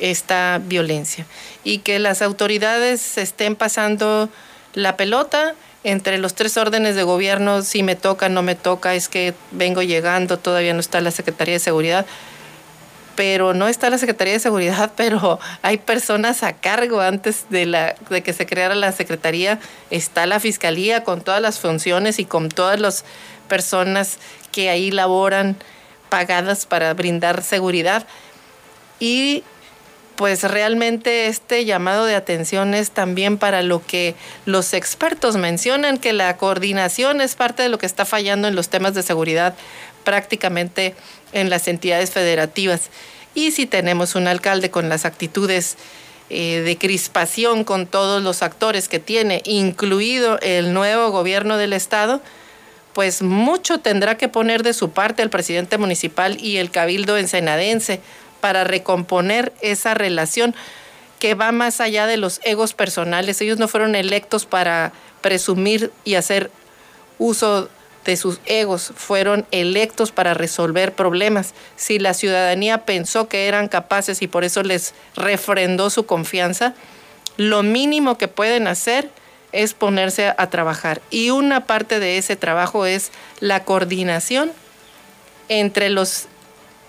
[0.00, 1.24] esta violencia
[1.62, 4.28] y que las autoridades estén pasando
[4.72, 9.08] la pelota entre los tres órdenes de gobierno, si me toca, no me toca, es
[9.08, 12.06] que vengo llegando, todavía no está la Secretaría de Seguridad,
[13.14, 17.94] pero no está la Secretaría de Seguridad, pero hay personas a cargo antes de, la,
[18.08, 22.48] de que se creara la Secretaría, está la Fiscalía con todas las funciones y con
[22.48, 23.04] todas las
[23.48, 24.18] personas
[24.52, 25.56] que ahí laboran
[26.08, 28.06] pagadas para brindar seguridad.
[29.00, 29.44] Y
[30.16, 34.14] pues realmente este llamado de atención es también para lo que
[34.46, 38.68] los expertos mencionan, que la coordinación es parte de lo que está fallando en los
[38.68, 39.54] temas de seguridad
[40.04, 40.94] prácticamente
[41.32, 42.90] en las entidades federativas.
[43.34, 45.76] Y si tenemos un alcalde con las actitudes
[46.30, 52.22] eh, de crispación con todos los actores que tiene, incluido el nuevo gobierno del Estado,
[52.92, 58.00] pues mucho tendrá que poner de su parte el presidente municipal y el cabildo ensenadense
[58.44, 60.54] para recomponer esa relación
[61.18, 63.40] que va más allá de los egos personales.
[63.40, 66.50] Ellos no fueron electos para presumir y hacer
[67.16, 67.70] uso
[68.04, 71.54] de sus egos, fueron electos para resolver problemas.
[71.76, 76.74] Si la ciudadanía pensó que eran capaces y por eso les refrendó su confianza,
[77.38, 79.08] lo mínimo que pueden hacer
[79.52, 81.00] es ponerse a trabajar.
[81.08, 84.52] Y una parte de ese trabajo es la coordinación
[85.48, 86.26] entre los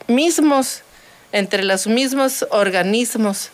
[0.08, 0.82] mismos
[1.36, 3.50] entre los mismos organismos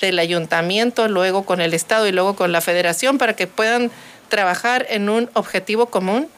[0.00, 3.90] del ayuntamiento, luego con el Estado y luego con la federación para que puedan
[4.30, 6.30] trabajar en un objetivo común,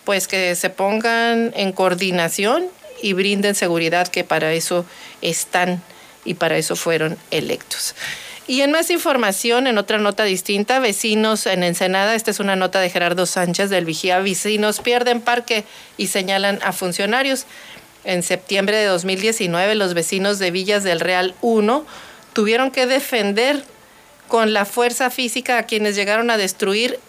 [0.05, 2.67] pues que se pongan en coordinación
[3.03, 4.85] y brinden seguridad que para eso
[5.23, 5.83] están
[6.27, 7.95] y para eso fueron electos.
[8.49, 12.81] Y en más información, en otra nota distinta, vecinos en Ensenada, esta es una nota
[12.81, 15.65] de Gerardo Sánchez del Vigía, vecinos pierden parque
[15.97, 17.47] y señalan a funcionarios.
[18.05, 21.85] En septiembre de 2019, los vecinos de Villas del Real 1
[22.35, 23.65] tuvieron que defender
[24.29, 27.01] con la fuerza física a quienes llegaron a destruir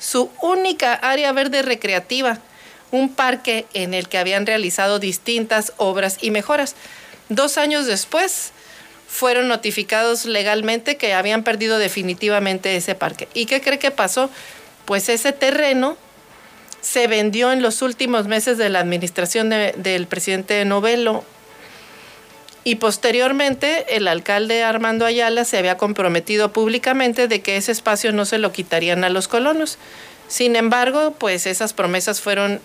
[0.00, 2.38] su única área verde recreativa,
[2.90, 6.74] un parque en el que habían realizado distintas obras y mejoras.
[7.28, 8.52] Dos años después,
[9.10, 13.28] fueron notificados legalmente que habían perdido definitivamente ese parque.
[13.34, 14.30] ¿Y qué cree que pasó?
[14.84, 15.96] Pues ese terreno
[16.80, 21.24] se vendió en los últimos meses de la administración del presidente Novelo
[22.62, 28.24] y posteriormente el alcalde Armando Ayala se había comprometido públicamente de que ese espacio no
[28.24, 29.76] se lo quitarían a los colonos.
[30.28, 32.60] Sin embargo, pues esas promesas fueron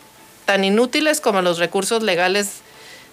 [0.45, 2.60] tan inútiles como los recursos legales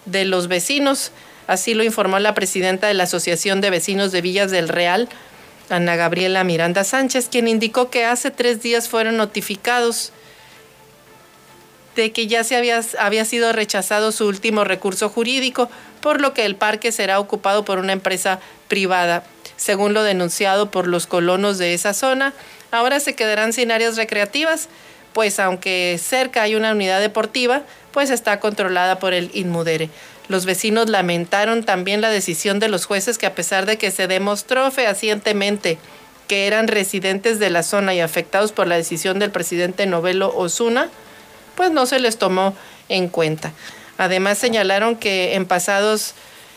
[0.05, 1.13] de los vecinos.
[1.47, 5.09] Así lo informó la presidenta de la Asociación de Vecinos de Villas del Real,
[5.71, 10.13] Ana Gabriela Miranda Sánchez, quien indicó que hace tres días fueron notificados
[11.97, 16.45] de que ya se había, había sido rechazado su último recurso jurídico, por lo que
[16.45, 19.25] el parque será ocupado por una empresa privada.
[19.57, 22.33] Según lo denunciado por los colonos de esa zona,
[22.71, 24.69] ahora se quedarán sin áreas recreativas,
[25.13, 29.91] pues aunque cerca hay una unidad deportiva, pues está controlada por el Inmudere.
[30.33, 34.07] Los vecinos lamentaron también la decisión de los jueces que a pesar de que se
[34.07, 35.77] demostró fehacientemente
[36.27, 40.89] que eran residentes de la zona y afectados por la decisión del presidente Novelo Osuna,
[41.55, 42.57] pues no se les tomó
[42.89, 43.53] en cuenta.
[43.99, 46.15] Además señalaron que en pasados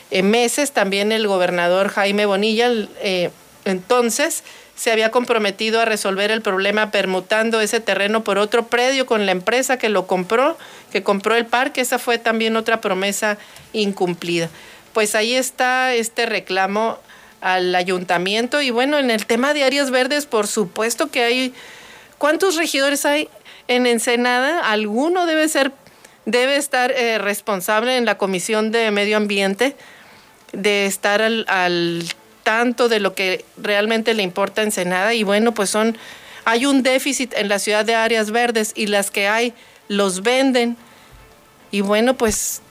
[0.10, 3.30] eh, meses también el gobernador Jaime Bonilla eh,
[3.66, 9.26] entonces se había comprometido a resolver el problema permutando ese terreno por otro predio con
[9.26, 10.58] la empresa que lo compró,
[10.92, 11.82] que compró el parque.
[11.82, 13.38] Esa fue también otra promesa
[13.72, 14.50] incumplida.
[14.94, 17.00] Pues ahí está este reclamo
[17.40, 21.54] al ayuntamiento y bueno, en el tema de áreas verdes, por supuesto que hay...
[22.18, 23.30] ¿Cuántos regidores hay
[23.68, 24.72] en Ensenada?
[24.72, 25.74] Alguno debe ser,
[26.26, 29.76] debe estar eh, responsable en la Comisión de Medio Ambiente
[30.54, 32.06] de estar al, al
[32.46, 35.98] tanto de lo que realmente le importa a Ensenada y bueno, pues son,
[36.46, 39.54] hay un déficit en la ciudad de áreas verdes y las que hay
[39.88, 40.78] los venden.
[41.72, 42.62] Y bueno, pues,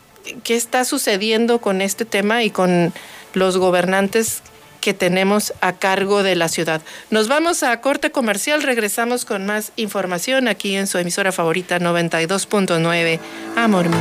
[0.44, 2.94] ¿qué está sucediendo con este tema y con
[3.34, 4.42] los gobernantes
[4.80, 6.82] que tenemos a cargo de la ciudad.
[7.08, 13.18] Nos vamos a corte comercial, regresamos con más información aquí en su emisora favorita 92.9,
[13.56, 13.98] Amor mío.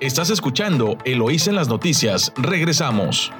[0.00, 3.30] Estás escuchando Eloís en las noticias, regresamos.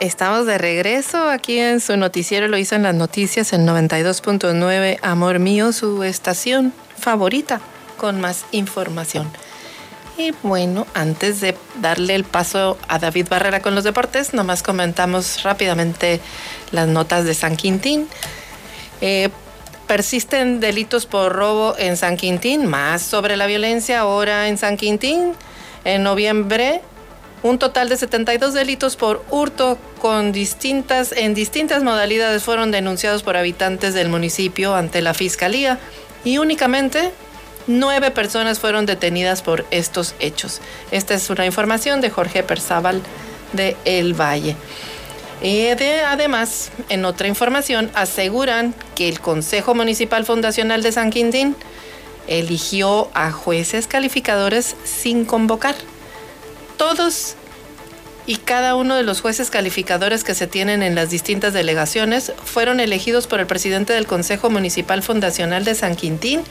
[0.00, 5.38] Estamos de regreso aquí en su noticiero, lo hizo en las noticias en 92.9, Amor
[5.40, 7.60] Mío, su estación favorita,
[7.98, 9.30] con más información.
[10.16, 15.42] Y bueno, antes de darle el paso a David Barrera con los deportes, nomás comentamos
[15.42, 16.18] rápidamente
[16.70, 18.08] las notas de San Quintín.
[19.02, 19.28] Eh,
[19.86, 25.34] persisten delitos por robo en San Quintín, más sobre la violencia ahora en San Quintín.
[25.84, 26.80] En noviembre
[27.42, 33.36] un total de 72 delitos por hurto con distintas, en distintas modalidades fueron denunciados por
[33.36, 35.78] habitantes del municipio ante la fiscalía
[36.24, 37.12] y únicamente
[37.66, 40.60] nueve personas fueron detenidas por estos hechos.
[40.90, 43.00] Esta es una información de Jorge Perzábal
[43.52, 44.56] de El Valle.
[45.42, 51.56] Y además, en otra información, aseguran que el Consejo Municipal Fundacional de San Quintín
[52.26, 55.74] eligió a jueces calificadores sin convocar
[56.76, 57.36] todos
[58.30, 62.78] y cada uno de los jueces calificadores que se tienen en las distintas delegaciones fueron
[62.78, 66.42] elegidos por el presidente del Consejo Municipal Fundacional de San Quintín,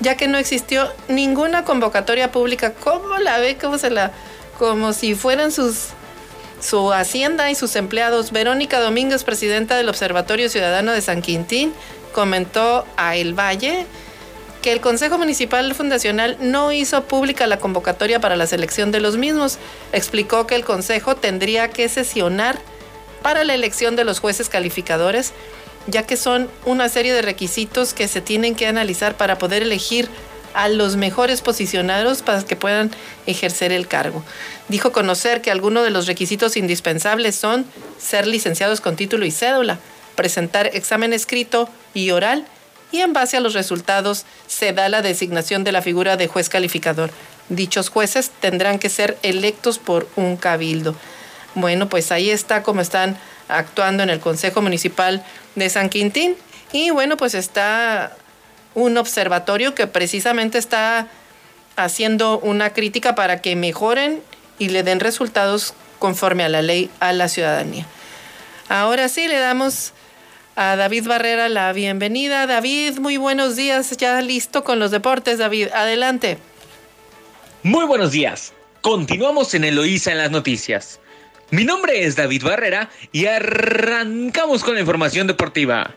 [0.00, 2.72] ya que no existió ninguna convocatoria pública.
[2.72, 3.56] ¿Cómo la ve?
[3.60, 4.10] ¿Cómo se la
[4.58, 5.90] como si fueran sus
[6.60, 8.32] su hacienda y sus empleados.
[8.32, 11.72] Verónica Domínguez, presidenta del Observatorio Ciudadano de San Quintín,
[12.12, 13.86] comentó a El Valle
[14.64, 19.18] que el Consejo Municipal Fundacional no hizo pública la convocatoria para la selección de los
[19.18, 19.58] mismos.
[19.92, 22.58] Explicó que el Consejo tendría que sesionar
[23.20, 25.34] para la elección de los jueces calificadores,
[25.86, 30.08] ya que son una serie de requisitos que se tienen que analizar para poder elegir
[30.54, 32.90] a los mejores posicionados para que puedan
[33.26, 34.24] ejercer el cargo.
[34.70, 37.66] Dijo conocer que algunos de los requisitos indispensables son
[37.98, 39.78] ser licenciados con título y cédula,
[40.16, 42.46] presentar examen escrito y oral
[42.94, 46.48] y en base a los resultados se da la designación de la figura de juez
[46.48, 47.10] calificador.
[47.48, 50.94] Dichos jueces tendrán que ser electos por un cabildo.
[51.56, 53.18] Bueno, pues ahí está cómo están
[53.48, 55.24] actuando en el Consejo Municipal
[55.56, 56.36] de San Quintín.
[56.70, 58.16] Y bueno, pues está
[58.76, 61.08] un observatorio que precisamente está
[61.74, 64.22] haciendo una crítica para que mejoren
[64.60, 67.86] y le den resultados conforme a la ley a la ciudadanía.
[68.68, 69.94] Ahora sí, le damos
[70.56, 72.46] a David Barrera la bienvenida.
[72.46, 76.38] David, muy buenos días, ya listo con los deportes, David, adelante.
[77.62, 78.52] Muy buenos días.
[78.80, 81.00] Continuamos en Eloísa en las noticias.
[81.50, 85.94] Mi nombre es David Barrera y arrancamos con la información deportiva.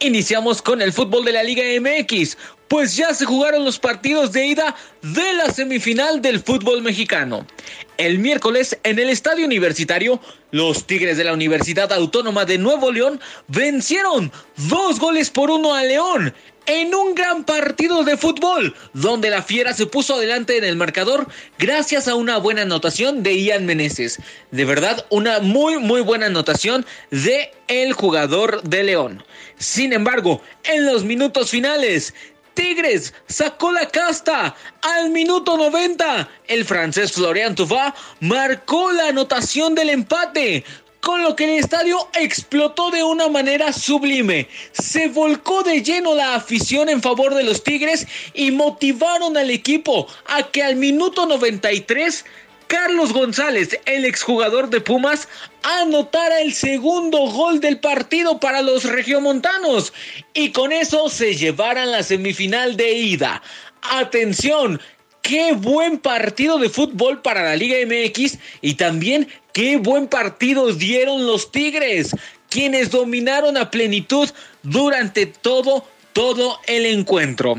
[0.00, 2.36] Iniciamos con el fútbol de la Liga MX,
[2.68, 7.46] pues ya se jugaron los partidos de ida de la semifinal del fútbol mexicano.
[7.96, 10.20] El miércoles en el estadio universitario,
[10.50, 14.30] los Tigres de la Universidad Autónoma de Nuevo León vencieron
[14.68, 16.34] dos goles por uno a León
[16.66, 21.26] en un gran partido de fútbol, donde la Fiera se puso adelante en el marcador
[21.58, 24.18] gracias a una buena anotación de Ian Meneses.
[24.50, 29.24] De verdad, una muy, muy buena anotación de el jugador de León.
[29.58, 32.14] Sin embargo, en los minutos finales,
[32.54, 36.28] Tigres sacó la casta al minuto 90.
[36.48, 40.64] El francés Florian Tufá marcó la anotación del empate
[41.06, 44.48] con lo que el estadio explotó de una manera sublime.
[44.72, 50.08] Se volcó de lleno la afición en favor de los Tigres y motivaron al equipo
[50.26, 52.24] a que al minuto 93
[52.66, 55.28] Carlos González, el exjugador de Pumas,
[55.62, 59.92] anotara el segundo gol del partido para los regiomontanos
[60.34, 63.40] y con eso se llevaran la semifinal de ida.
[63.92, 64.80] Atención,
[65.26, 71.26] qué buen partido de fútbol para la Liga MX y también qué buen partido dieron
[71.26, 72.14] los Tigres,
[72.48, 74.30] quienes dominaron a plenitud
[74.62, 77.56] durante todo todo el encuentro.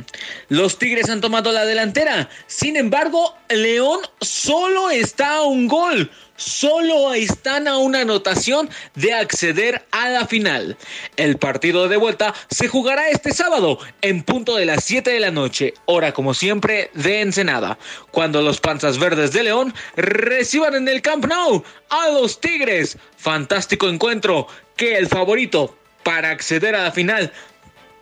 [0.49, 2.27] Los Tigres han tomado la delantera.
[2.47, 6.09] Sin embargo, León solo está a un gol.
[6.37, 10.77] Solo están a una anotación de acceder a la final.
[11.15, 15.31] El partido de vuelta se jugará este sábado en punto de las 7 de la
[15.31, 17.79] noche, hora como siempre de Ensenada,
[18.11, 22.97] cuando los Panzas Verdes de León reciban en el Camp Nou a los Tigres.
[23.17, 27.33] Fantástico encuentro que el favorito para acceder a la final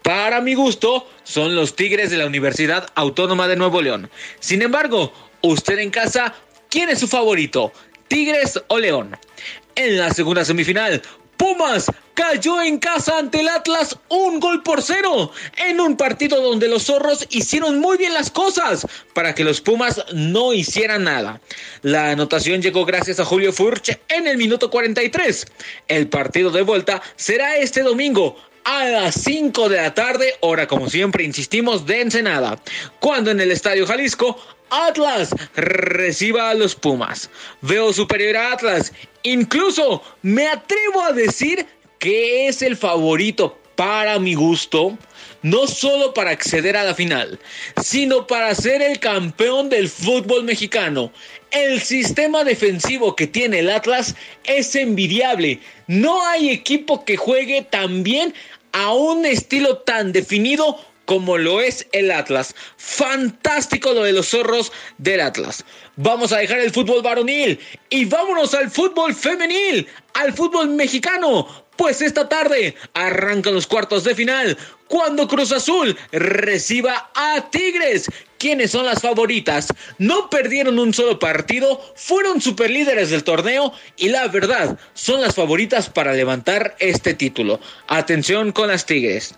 [0.05, 4.11] para mi gusto, son los Tigres de la Universidad Autónoma de Nuevo León.
[4.39, 5.11] Sin embargo,
[5.41, 6.36] usted en casa,
[6.69, 7.73] ¿quién es su favorito?
[8.08, 9.18] ¿Tigres o León?
[9.76, 11.01] En la segunda semifinal,
[11.38, 16.70] Pumas cayó en casa ante el Atlas un gol por cero en un partido donde
[16.70, 21.41] los zorros hicieron muy bien las cosas para que los Pumas no hicieran nada.
[21.82, 25.45] La anotación llegó gracias a Julio Furch en el minuto 43.
[25.88, 30.89] El partido de vuelta será este domingo a las 5 de la tarde, hora como
[30.89, 32.60] siempre insistimos de Ensenada,
[32.99, 34.39] cuando en el Estadio Jalisco
[34.70, 37.30] Atlas reciba a los Pumas.
[37.61, 38.93] Veo superior a Atlas,
[39.24, 41.66] incluso me atrevo a decir
[41.99, 44.97] que es el favorito para mi gusto,
[45.41, 47.39] no solo para acceder a la final,
[47.82, 51.11] sino para ser el campeón del fútbol mexicano.
[51.51, 55.59] El sistema defensivo que tiene el Atlas es envidiable.
[55.88, 58.34] No hay equipo que juegue tan bien
[58.72, 62.56] a un estilo tan definido como lo es el Atlas.
[62.78, 65.64] Fantástico lo de los zorros del Atlas.
[65.95, 71.47] Vamos a dejar el fútbol varonil y vámonos al fútbol femenil, al fútbol mexicano.
[71.78, 78.10] Pues esta tarde arrancan los cuartos de final cuando Cruz Azul reciba a Tigres.
[78.38, 79.68] ¿Quiénes son las favoritas?
[79.97, 85.89] No perdieron un solo partido, fueron superlíderes del torneo y la verdad son las favoritas
[85.89, 87.60] para levantar este título.
[87.88, 89.34] Atención con las Tigres.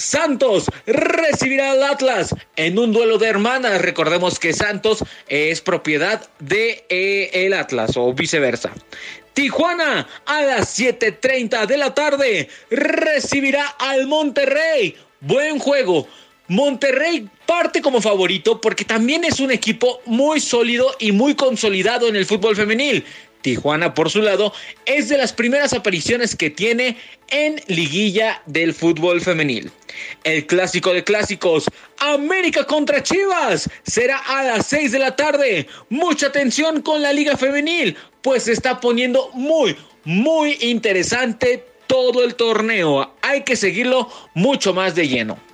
[0.00, 3.82] Santos recibirá al Atlas en un duelo de hermanas.
[3.82, 8.72] Recordemos que Santos es propiedad de eh, el Atlas o viceversa.
[9.34, 14.96] Tijuana a las 7.30 de la tarde recibirá al Monterrey.
[15.20, 16.08] Buen juego.
[16.48, 22.16] Monterrey parte como favorito porque también es un equipo muy sólido y muy consolidado en
[22.16, 23.04] el fútbol femenil.
[23.42, 24.52] Tijuana, por su lado,
[24.86, 26.96] es de las primeras apariciones que tiene
[27.28, 29.70] en liguilla del fútbol femenil.
[30.24, 31.66] El clásico de clásicos,
[31.98, 35.66] América contra Chivas, será a las 6 de la tarde.
[35.88, 42.34] Mucha atención con la liga femenil, pues se está poniendo muy, muy interesante todo el
[42.34, 43.14] torneo.
[43.22, 45.49] Hay que seguirlo mucho más de lleno.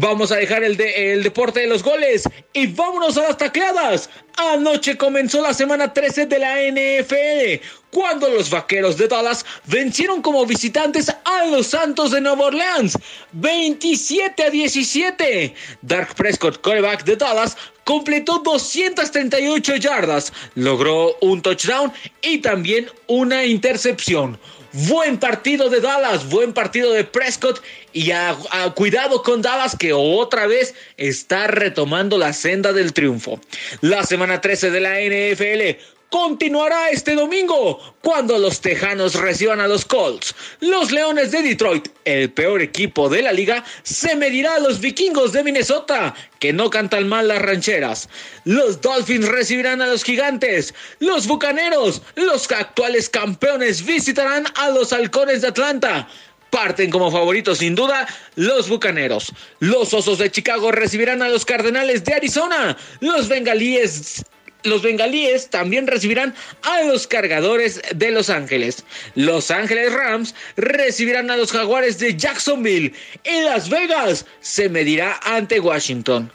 [0.00, 2.22] Vamos a dejar el, el deporte de los goles
[2.52, 4.08] y vámonos a las tacleadas.
[4.36, 10.46] Anoche comenzó la semana 13 de la NFL, cuando los vaqueros de Dallas vencieron como
[10.46, 12.96] visitantes a los Santos de Nueva Orleans,
[13.32, 15.54] 27 a 17.
[15.82, 21.92] Dark Prescott, coreback de Dallas, completó 238 yardas, logró un touchdown
[22.22, 24.38] y también una intercepción.
[24.86, 27.60] Buen partido de Dallas, buen partido de Prescott
[27.92, 28.36] y a,
[28.76, 33.40] cuidado con Dallas que otra vez está retomando la senda del triunfo.
[33.80, 39.84] La semana 13 de la NFL continuará este domingo cuando los Tejanos reciban a los
[39.84, 40.34] Colts.
[40.60, 45.32] Los Leones de Detroit, el peor equipo de la liga, se medirá a los Vikingos
[45.32, 48.08] de Minnesota, que no cantan mal las rancheras.
[48.44, 50.74] Los Dolphins recibirán a los Gigantes.
[50.98, 56.08] Los Bucaneros, los actuales campeones, visitarán a los Halcones de Atlanta.
[56.50, 59.34] Parten como favoritos sin duda los Bucaneros.
[59.60, 62.74] Los Osos de Chicago recibirán a los Cardenales de Arizona.
[63.00, 64.24] Los Bengalíes
[64.64, 68.84] los bengalíes también recibirán a los cargadores de Los Ángeles.
[69.14, 72.92] Los Ángeles Rams recibirán a los jaguares de Jacksonville.
[73.24, 76.30] Y Las Vegas se medirá ante Washington.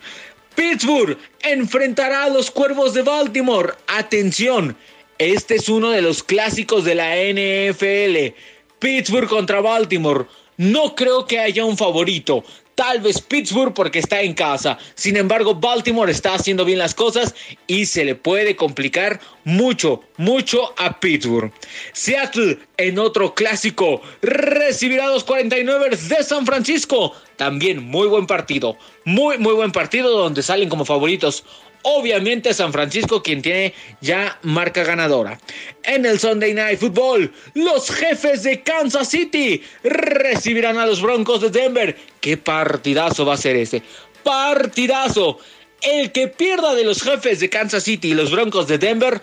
[0.56, 3.74] Pittsburgh enfrentará a los cuervos de Baltimore.
[3.88, 4.78] Atención,
[5.18, 8.36] este es uno de los clásicos de la NFL.
[8.80, 10.26] Pittsburgh contra Baltimore.
[10.58, 12.44] No creo que haya un favorito.
[12.76, 14.78] Tal vez Pittsburgh porque está en casa.
[14.96, 17.36] Sin embargo, Baltimore está haciendo bien las cosas
[17.68, 21.52] y se le puede complicar mucho, mucho a Pittsburgh.
[21.94, 27.14] Seattle en otro clásico recibirá a los 49 de San Francisco.
[27.38, 28.78] También muy buen partido.
[29.06, 31.44] Muy, muy buen partido donde salen como favoritos
[31.84, 35.40] Obviamente San Francisco quien tiene ya marca ganadora.
[35.84, 41.50] En el Sunday Night Football, los jefes de Kansas City recibirán a los Broncos de
[41.50, 41.98] Denver.
[42.22, 43.84] ¿Qué partidazo va a ser ese?
[44.24, 45.40] Partidazo.
[45.82, 49.22] El que pierda de los jefes de Kansas City y los Broncos de Denver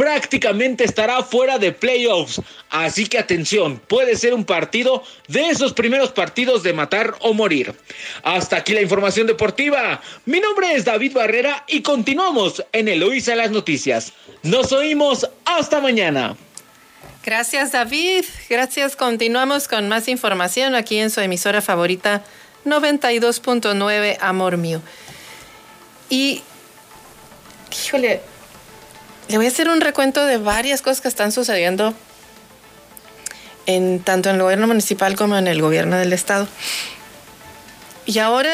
[0.00, 2.40] prácticamente estará fuera de playoffs.
[2.70, 7.74] Así que atención, puede ser un partido de esos primeros partidos de matar o morir.
[8.22, 10.00] Hasta aquí la información deportiva.
[10.24, 14.14] Mi nombre es David Barrera y continuamos en Eloísa las noticias.
[14.42, 16.34] Nos oímos hasta mañana.
[17.22, 18.96] Gracias David, gracias.
[18.96, 22.24] Continuamos con más información aquí en su emisora favorita
[22.64, 24.80] 92.9 Amor Mío.
[26.08, 26.42] Y,
[27.84, 28.22] híjole,
[29.30, 31.94] le voy a hacer un recuento de varias cosas que están sucediendo
[33.66, 36.48] en tanto en el gobierno municipal como en el gobierno del estado.
[38.06, 38.50] Y ahora,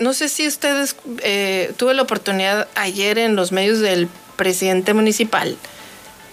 [0.00, 5.56] no sé si ustedes eh, tuve la oportunidad ayer en los medios del presidente municipal,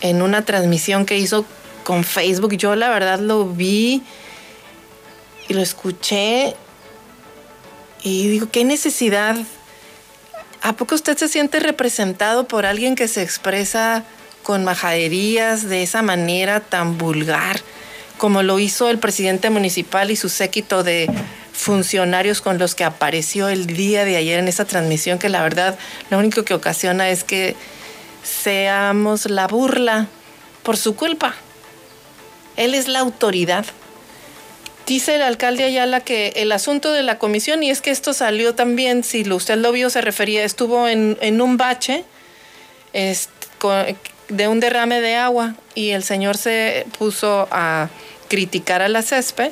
[0.01, 1.45] en una transmisión que hizo
[1.83, 2.57] con Facebook.
[2.57, 4.01] Yo la verdad lo vi
[5.47, 6.55] y lo escuché
[8.01, 9.37] y digo, ¿qué necesidad
[10.65, 14.03] ¿A poco usted se siente representado por alguien que se expresa
[14.41, 17.59] con majaderías de esa manera tan vulgar,
[18.17, 21.07] como lo hizo el presidente municipal y su séquito de
[21.53, 25.77] funcionarios con los que apareció el día de ayer en esa transmisión, que la verdad
[26.09, 27.55] lo único que ocasiona es que
[28.23, 30.07] seamos la burla
[30.63, 31.35] por su culpa.
[32.57, 33.67] Él es la autoridad
[34.85, 38.53] Dice el alcalde Ayala que el asunto de la comisión, y es que esto salió
[38.53, 42.03] también, si usted lo vio, se refería, estuvo en, un bache
[42.93, 47.89] de un derrame de agua y el señor se puso a
[48.27, 49.51] criticar a la césped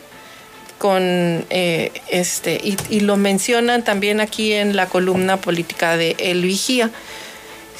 [0.78, 2.60] con eh, este
[2.90, 6.90] y, lo mencionan también aquí en la columna política de El Vigía.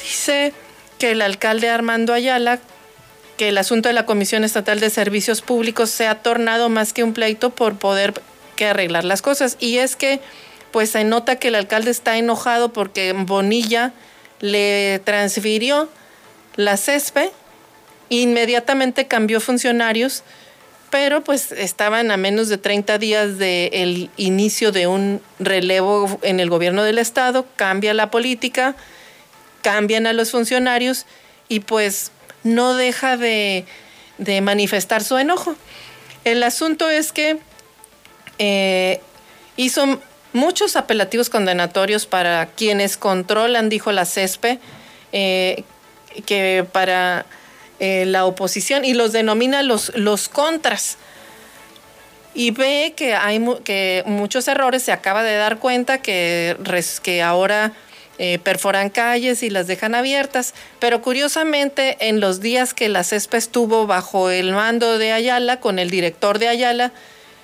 [0.02, 0.52] Dice
[0.98, 2.60] que el alcalde Armando Ayala
[3.36, 7.02] que el asunto de la Comisión Estatal de Servicios Públicos se ha tornado más que
[7.02, 8.14] un pleito por poder
[8.56, 9.56] que arreglar las cosas.
[9.60, 10.20] Y es que
[10.70, 13.92] pues se nota que el alcalde está enojado porque Bonilla
[14.40, 15.88] le transfirió
[16.56, 17.30] la CESPE,
[18.08, 20.22] inmediatamente cambió funcionarios,
[20.90, 26.50] pero pues estaban a menos de 30 días del inicio de un relevo en el
[26.50, 28.76] gobierno del estado, cambia la política,
[29.62, 31.06] cambian a los funcionarios
[31.48, 32.12] y pues
[32.44, 33.66] no deja de,
[34.42, 35.56] manifestar su enojo.
[36.24, 37.38] El asunto es que
[38.38, 39.00] eh,
[39.56, 40.00] hizo
[40.32, 44.60] muchos apelativos condenatorios para quienes controlan, dijo la CESPE,
[45.12, 45.64] eh,
[46.26, 47.26] que para
[47.80, 50.96] eh, la oposición y los denomina los, los contras.
[52.34, 56.56] Y ve que hay que muchos errores, se acaba de dar cuenta que,
[57.02, 57.72] que ahora
[58.18, 63.38] eh, perforan calles y las dejan abiertas, pero curiosamente en los días que la CESPA
[63.38, 66.92] estuvo bajo el mando de Ayala, con el director de Ayala,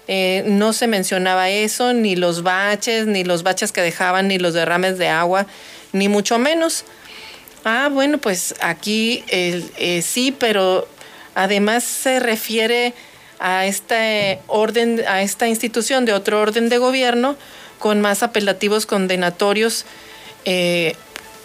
[0.06, 4.54] eh, no se mencionaba eso, ni los baches, ni los baches que dejaban, ni los
[4.54, 5.46] derrames de agua,
[5.92, 6.84] ni mucho menos.
[7.64, 10.86] Ah, bueno, pues aquí eh, sí, pero
[11.34, 12.94] además se refiere
[13.40, 17.36] a este orden, a esta institución de otro orden de gobierno
[17.80, 19.84] con más apelativos condenatorios
[20.44, 20.96] eh,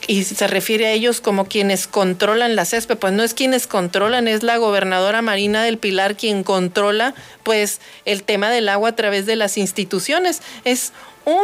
[0.08, 4.28] y se refiere a ellos como quienes controlan la CESPE, pues no es quienes controlan,
[4.28, 9.26] es la gobernadora Marina del Pilar quien controla pues el tema del agua a través
[9.26, 10.42] de las instituciones.
[10.64, 10.94] Es
[11.26, 11.44] un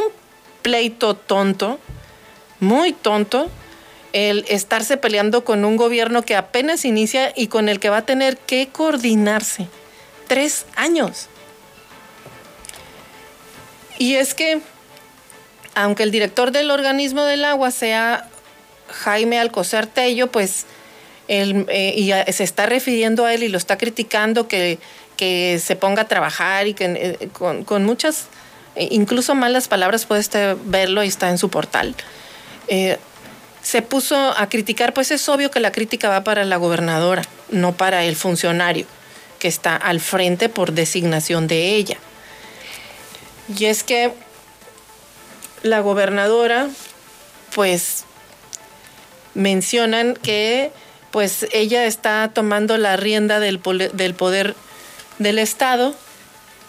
[0.62, 1.80] pleito tonto,
[2.60, 3.50] muy tonto,
[4.14, 8.06] el estarse peleando con un gobierno que apenas inicia y con el que va a
[8.06, 9.68] tener que coordinarse.
[10.28, 11.28] Tres años.
[13.98, 14.62] Y es que
[15.76, 18.28] aunque el director del organismo del agua sea
[18.90, 20.66] Jaime Alcocer Tello, pues
[21.28, 24.80] él, eh, y se está refiriendo a él y lo está criticando que,
[25.18, 28.26] que se ponga a trabajar y que eh, con, muchas,
[28.76, 31.96] eh, incluso malas palabras, puede verlo y está en su portal.
[33.62, 37.74] se puso a criticar, pues es obvio que la crítica va para la gobernadora, no
[37.74, 38.86] para el funcionario
[39.40, 41.98] que está al frente por designación de ella.
[43.58, 44.14] Y es que
[45.64, 46.70] la gobernadora,
[47.54, 48.06] pues
[49.34, 50.72] mencionan que
[51.12, 54.56] pues ella está tomando la rienda del, poder
[55.20, 55.94] del Estado,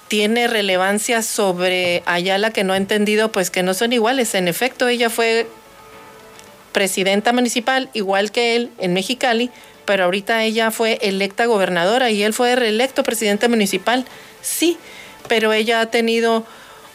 [0.09, 4.35] tiene relevancia sobre Ayala que no ha entendido pues que no son iguales.
[4.35, 5.47] En efecto, ella fue
[6.73, 9.51] presidenta municipal igual que él en Mexicali,
[9.85, 14.05] pero ahorita ella fue electa gobernadora y él fue reelecto presidente municipal.
[14.43, 14.77] Sí,
[15.29, 16.45] pero ella ha tenido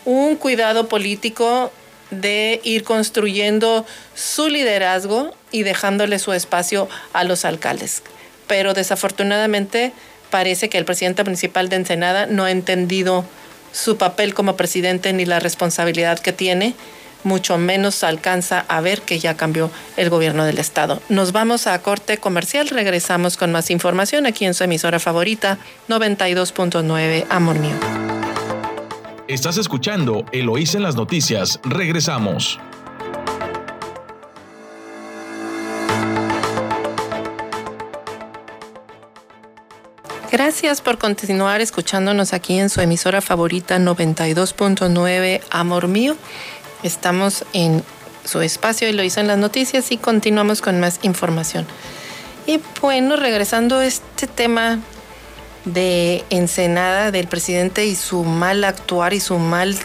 [0.06, 1.72] un cuidado político
[2.12, 3.86] de ir construyendo
[4.16, 8.04] su liderazgo y dejándole su espacio a los alcaldes.
[8.48, 9.94] Pero desafortunadamente
[10.30, 13.26] parece que el presidente municipal de Ensenada no ha entendido
[13.72, 16.74] su papel como presidente ni la responsabilidad que tiene,
[17.24, 21.02] mucho menos alcanza a ver que ya cambió el gobierno del estado.
[21.10, 25.58] Nos vamos a corte comercial, regresamos con más información aquí en su emisora favorita
[25.90, 28.27] 92.9 Amor Mío.
[29.28, 31.60] Estás escuchando Eloísa en las noticias.
[31.66, 32.58] Regresamos.
[40.32, 46.16] Gracias por continuar escuchándonos aquí en su emisora favorita 92.9 Amor Mío.
[46.84, 47.84] Estamos en
[48.24, 51.68] su espacio Eloísa en las noticias y continuamos con más información.
[52.46, 54.80] Y bueno, regresando a este tema
[55.66, 59.78] de Ensenada del presidente y su mal actuar y su mal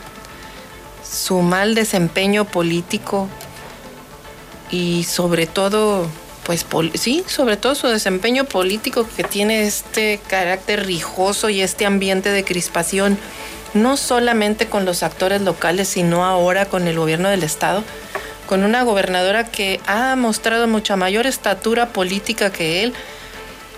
[1.02, 3.28] su mal desempeño político
[4.70, 6.08] y sobre todo
[6.44, 12.30] pues sí, sobre todo su desempeño político que tiene este carácter rijoso y este ambiente
[12.30, 13.18] de crispación
[13.74, 17.84] no solamente con los actores locales, sino ahora con el gobierno del estado,
[18.46, 22.92] con una gobernadora que ha mostrado mucha mayor estatura política que él,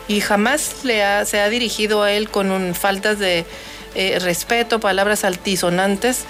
[0.08, 3.44] y jamás le se ha dirigido a él con faltas de
[3.94, 6.24] eh, respeto, palabras altisonantes,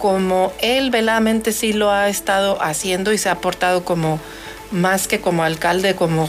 [0.00, 4.20] como él veladamente sí lo ha estado haciendo y se ha portado como
[4.70, 6.28] más que como alcalde, como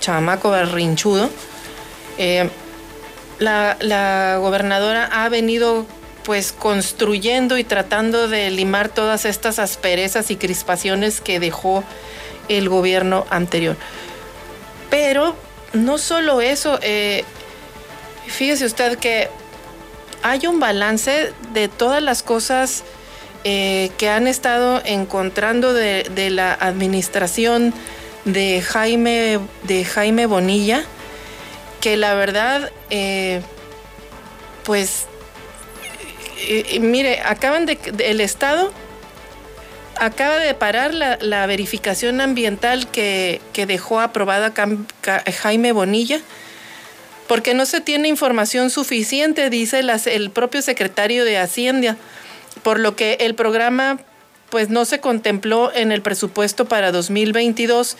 [0.00, 1.30] chamaco berrinchudo.
[2.18, 2.48] Eh,
[3.38, 5.86] la gobernadora ha venido
[6.24, 11.82] pues construyendo y tratando de limar todas estas asperezas y crispaciones que dejó
[12.48, 13.76] el gobierno anterior.
[14.90, 15.34] Pero
[15.72, 17.24] no solo eso, eh,
[18.26, 19.28] fíjese usted que
[20.22, 22.84] hay un balance de todas las cosas
[23.44, 27.72] eh, que han estado encontrando de, la administración
[28.24, 30.84] de Jaime, de Jaime Bonilla,
[31.80, 33.40] que la verdad, eh,
[34.64, 35.06] pues,
[36.80, 38.72] mire, acaban de, el Estado
[40.00, 44.52] acaba de parar la, verificación ambiental que, dejó aprobada
[45.40, 46.20] Jaime Bonilla,
[47.28, 51.96] porque no se tiene información suficiente, dice el propio secretario de Hacienda,
[52.62, 54.00] por lo que el programa
[54.48, 57.96] pues no se contempló en el presupuesto para 2022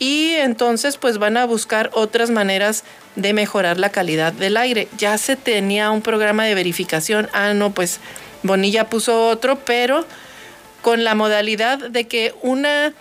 [0.00, 2.82] y entonces pues van a buscar otras maneras
[3.14, 4.88] de mejorar la calidad del aire.
[4.98, 8.00] Ya se tenía un programa de verificación, ah no, pues
[8.42, 10.04] Bonilla puso otro, pero
[10.84, 12.92] con la modalidad de que una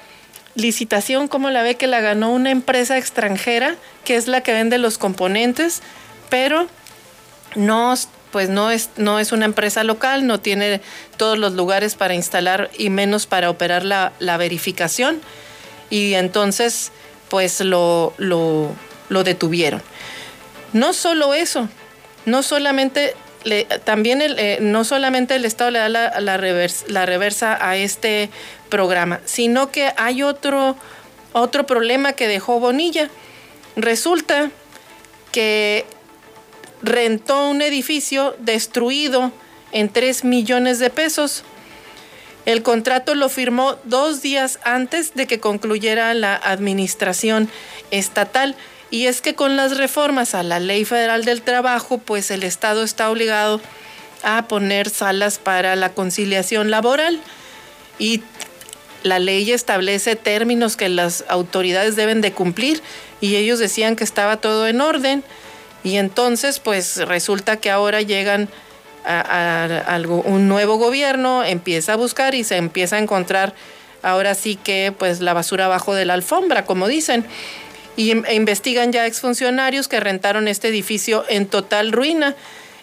[0.56, 3.76] licitación, como la ve que la ganó una empresa extranjera,
[4.06, 5.82] que es la que vende los componentes,
[6.30, 6.68] pero
[7.56, 7.94] no
[8.32, 10.80] pues no es, no es una empresa local, no tiene
[11.18, 15.20] todos los lugares para instalar y menos para operar la, verificación.
[15.90, 16.94] Y entonces,
[17.28, 18.74] pues lo, lo,
[19.26, 19.84] detuvieron.
[20.72, 21.68] No solo eso,
[22.26, 23.14] no solamente
[23.84, 28.30] también eh, no solamente el Estado le da la, la, reversa a este
[28.70, 30.76] programa, sino que hay otro,
[31.34, 33.10] otro problema que dejó Bonilla.
[33.76, 34.52] Resulta
[35.32, 35.86] que
[36.82, 39.32] rentó un edificio destruido
[39.72, 41.44] en 3 millones de pesos.
[42.46, 47.50] El contrato lo firmó dos días antes de que concluyera la administración
[47.90, 48.56] estatal.
[48.94, 52.84] Y es que con las reformas a la Ley Federal del Trabajo, pues el Estado
[52.84, 53.60] está obligado
[54.22, 57.20] a poner salas para la conciliación laboral.
[57.98, 58.22] Y
[59.02, 62.84] la ley establece términos que las autoridades deben de cumplir
[63.20, 65.24] y ellos decían que estaba todo en orden.
[65.84, 68.48] Y entonces, pues resulta que ahora llegan
[69.08, 73.56] a, un nuevo gobierno, empieza a buscar y se empieza a encontrar
[74.04, 77.26] ahora sí que pues la basura abajo de la alfombra, como dicen.
[77.96, 82.36] Y e investigan ya exfuncionarios que rentaron este edificio en total ruina.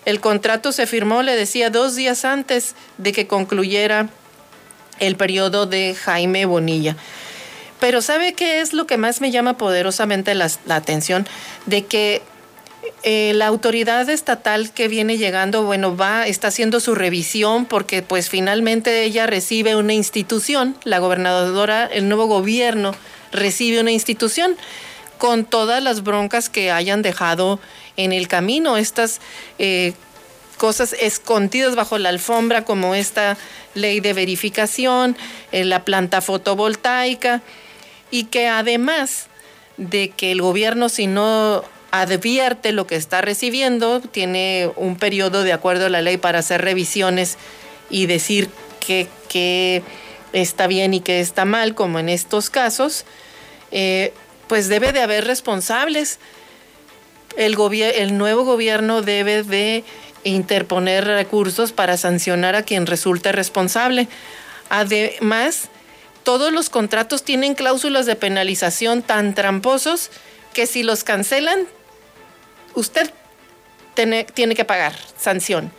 [0.04, 4.08] El contrato se firmó, le decía, dos días antes de que concluyera
[4.98, 6.96] el periodo de Jaime Bonilla.
[7.80, 11.26] Pero ¿sabe qué es lo que más me llama poderosamente la atención?
[11.66, 12.22] De que
[13.02, 18.28] eh, la autoridad estatal que viene llegando, bueno, va, está haciendo su revisión porque pues
[18.28, 22.94] finalmente ella recibe una institución, la gobernadora, el nuevo gobierno
[23.32, 24.56] recibe una institución
[25.20, 27.60] con todas las broncas que hayan dejado
[27.98, 29.20] en el camino, estas
[29.58, 29.92] eh,
[30.56, 33.36] cosas escondidas bajo la alfombra como esta
[33.74, 35.18] ley de verificación,
[35.52, 37.42] eh, la planta fotovoltaica
[38.10, 39.26] y que además
[39.76, 45.52] de que el gobierno si no advierte lo que está recibiendo, tiene un periodo de
[45.52, 47.36] acuerdo a la ley para hacer revisiones
[47.90, 48.48] y decir
[48.80, 49.82] que,
[50.32, 53.04] está bien y que está mal, como en estos casos,
[53.70, 54.14] eh,
[54.50, 56.18] pues debe de haber responsables.
[57.36, 59.84] El, el nuevo gobierno debe de
[60.24, 64.08] interponer recursos para sancionar a quien resulte responsable.
[64.68, 65.68] Además,
[66.24, 70.10] todos los contratos tienen cláusulas de penalización tan tramposos
[70.52, 71.68] que si los cancelan
[72.74, 73.08] usted
[73.94, 74.26] tiene,
[74.56, 75.70] que pagar sanción.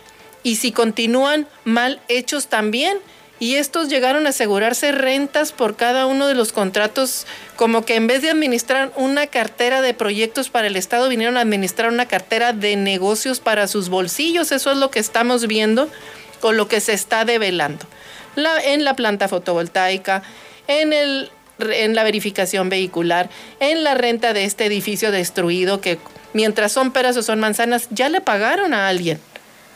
[0.42, 2.96] Y si continúan mal hechos también,
[3.42, 7.26] y estos llegaron a asegurarse rentas por cada uno de los contratos,
[7.56, 11.40] como que en vez de administrar una cartera de proyectos para el Estado, vinieron a
[11.40, 14.52] administrar una cartera de negocios para sus bolsillos.
[14.52, 15.90] Eso es lo que estamos viendo
[16.38, 17.84] con lo que se está develando.
[18.36, 20.22] en la planta fotovoltaica,
[20.68, 21.28] en, el,
[21.58, 23.28] en la verificación vehicular,
[23.58, 25.98] en la renta de este edificio destruido que
[26.32, 29.18] mientras son peras o son manzanas, ya le pagaron a alguien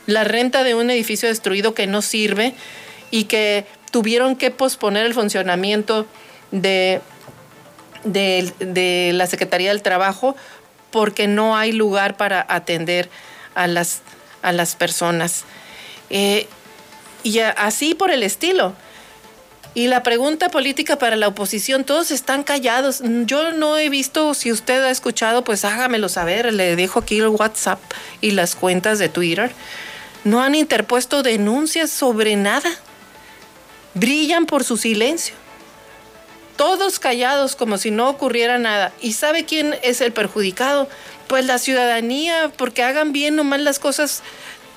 [0.07, 2.55] la renta de un edificio destruido que no sirve
[3.11, 6.07] y que tuvieron que posponer el funcionamiento
[6.51, 7.01] de,
[8.05, 10.37] de, la Secretaría del Trabajo
[10.91, 13.09] porque no hay lugar para atender
[13.55, 14.03] a las,
[14.43, 15.45] a las personas.
[16.11, 16.47] Eh,
[17.23, 18.75] y así por el estilo.
[19.75, 23.03] Y la pregunta política para la oposición, todos están callados.
[23.27, 26.51] Yo no he visto, si usted ha escuchado, pues hágamelo saber.
[26.55, 27.79] Le dejo aquí el WhatsApp
[28.23, 29.53] y las cuentas de Twitter.
[30.25, 32.71] No han interpuesto denuncias sobre nada.
[33.97, 35.35] Brillan por su silencio.
[36.57, 38.93] Todos callados como si no ocurriera nada.
[39.01, 40.87] ¿Y sabe quién es el perjudicado?
[41.29, 44.23] Pues la ciudadanía, porque hagan bien nomás las cosas,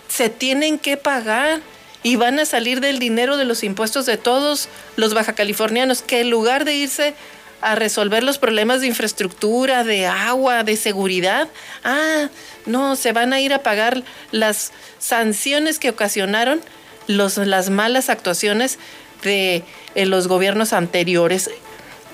[0.07, 1.59] se tienen que pagar
[2.01, 6.29] y van a salir del dinero de los impuestos de todos los bajacalifornianos, que en
[6.29, 7.13] lugar de irse
[7.61, 11.49] a resolver los problemas de infraestructura, de agua, de seguridad,
[11.83, 12.29] ah,
[12.65, 14.01] no, se van a ir a pagar
[14.31, 16.61] las sanciones que ocasionaron
[17.07, 18.79] los, las malas actuaciones
[19.23, 19.63] de
[19.95, 21.49] eh, los gobiernos anteriores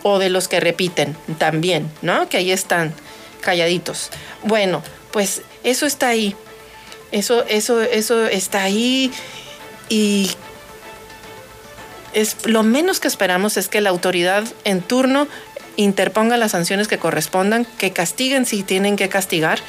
[0.03, 2.29] o de los que repiten también, ¿no?
[2.29, 2.93] Que ahí están
[3.41, 4.11] calladitos.
[4.43, 6.35] Bueno, pues eso está ahí.
[7.11, 9.11] Eso, eso, eso está ahí
[9.89, 10.31] y
[12.13, 15.27] es, lo menos que esperamos es que la autoridad en turno
[15.75, 19.59] interponga las sanciones que correspondan, que castiguen si tienen que castigar.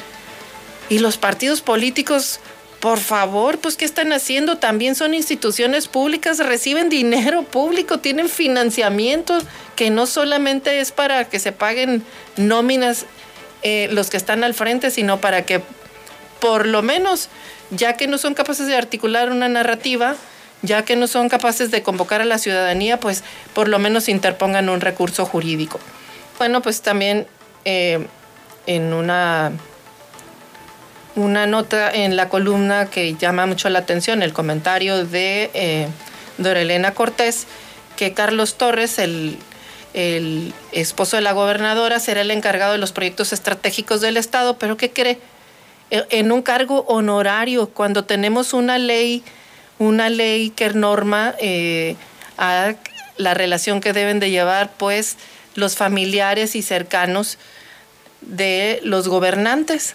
[0.89, 2.41] Y los partidos políticos,
[2.81, 4.59] por favor, pues ¿qué están haciendo?
[4.59, 9.39] También son instituciones públicas, reciben dinero público, tienen financiamiento
[9.75, 12.05] que no solamente es para que se paguen
[12.37, 13.07] nóminas
[13.63, 15.63] eh, los que están al frente, sino para que
[16.41, 17.29] por lo menos
[17.71, 20.15] ya que no son capaces de articular una narrativa,
[20.63, 23.25] ya que no son capaces de convocar a la ciudadanía, pues
[23.55, 25.81] por lo menos interpongan un recurso jurídico.
[26.39, 27.27] Bueno, pues también
[27.65, 28.07] eh,
[28.67, 29.53] en una,
[31.17, 35.89] una nota en la columna que llama mucho la atención, el comentario de eh,
[36.39, 37.47] Dorelena Cortés,
[37.97, 39.39] que Carlos Torres, el,
[40.73, 44.91] esposo de la gobernadora, será el encargado de los proyectos estratégicos del Estado, pero ¿qué
[44.91, 45.19] cree?
[45.91, 49.25] E, en un cargo honorario, cuando tenemos una ley,
[49.79, 51.97] una ley que norma eh,
[53.17, 55.17] la relación que deben de llevar, pues,
[55.55, 57.39] los familiares y cercanos
[58.21, 59.95] de los gobernantes.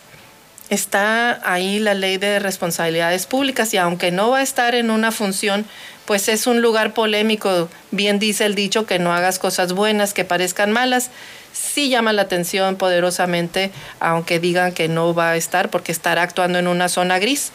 [0.71, 5.11] Está ahí la ley de responsabilidades públicas y aunque no va a estar en una
[5.11, 5.65] función,
[6.05, 7.67] pues es un lugar polémico.
[7.91, 11.09] Bien dice el dicho que no hagas cosas buenas que parezcan malas.
[11.51, 13.69] Sí llama la atención poderosamente,
[13.99, 17.51] aunque digan que no va a estar porque estará actuando en una zona gris.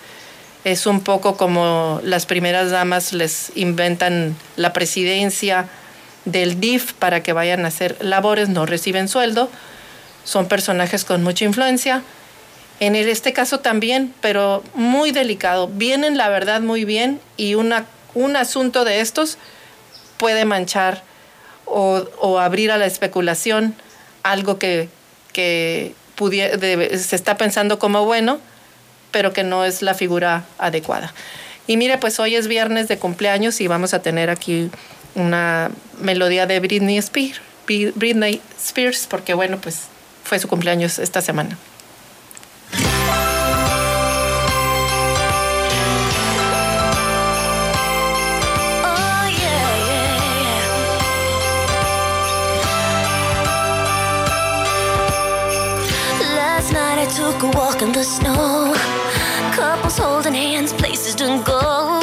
[0.65, 5.71] Es un poco como las primeras damas les inventan la presidencia
[6.27, 9.49] del DIF para que vayan a hacer labores, no reciben sueldo
[10.27, 12.03] son personajes con mucha influencia.
[12.79, 15.69] En este caso también, pero muy delicado.
[15.69, 19.39] Vienen, la verdad, muy bien y un asunto de estos
[20.19, 21.03] puede manchar
[21.67, 23.75] o, abrir a la especulación
[24.23, 24.89] algo que,
[25.33, 28.39] que se está pensando como bueno,
[29.11, 31.13] pero que no es la figura adecuada.
[31.67, 34.71] Y mire, pues hoy es viernes de cumpleaños y vamos a tener aquí
[35.15, 35.71] una
[36.01, 39.83] melodía de Britney Spears, Britney Spears porque bueno, pues
[40.25, 41.59] fue su cumpleaños esta semana.
[57.39, 58.75] Took a walk in the snow.
[59.53, 62.01] Couples holding hands, places to go.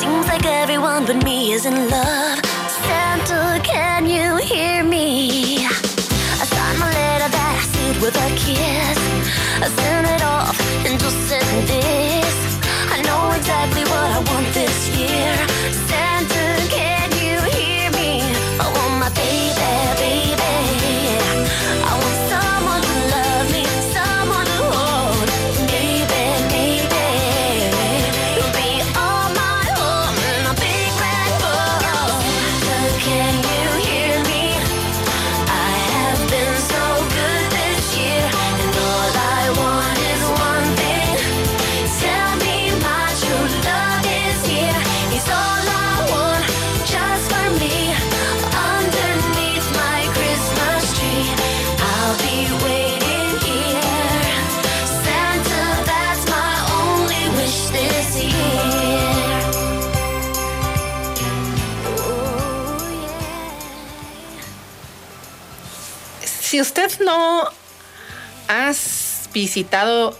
[0.00, 2.40] Seems like everyone but me is in love.
[2.68, 5.66] Santa, can you hear me?
[5.66, 8.98] I signed my letter that I sealed with a kiss.
[9.64, 12.01] I send it off and just send this.
[69.42, 70.16] Visitado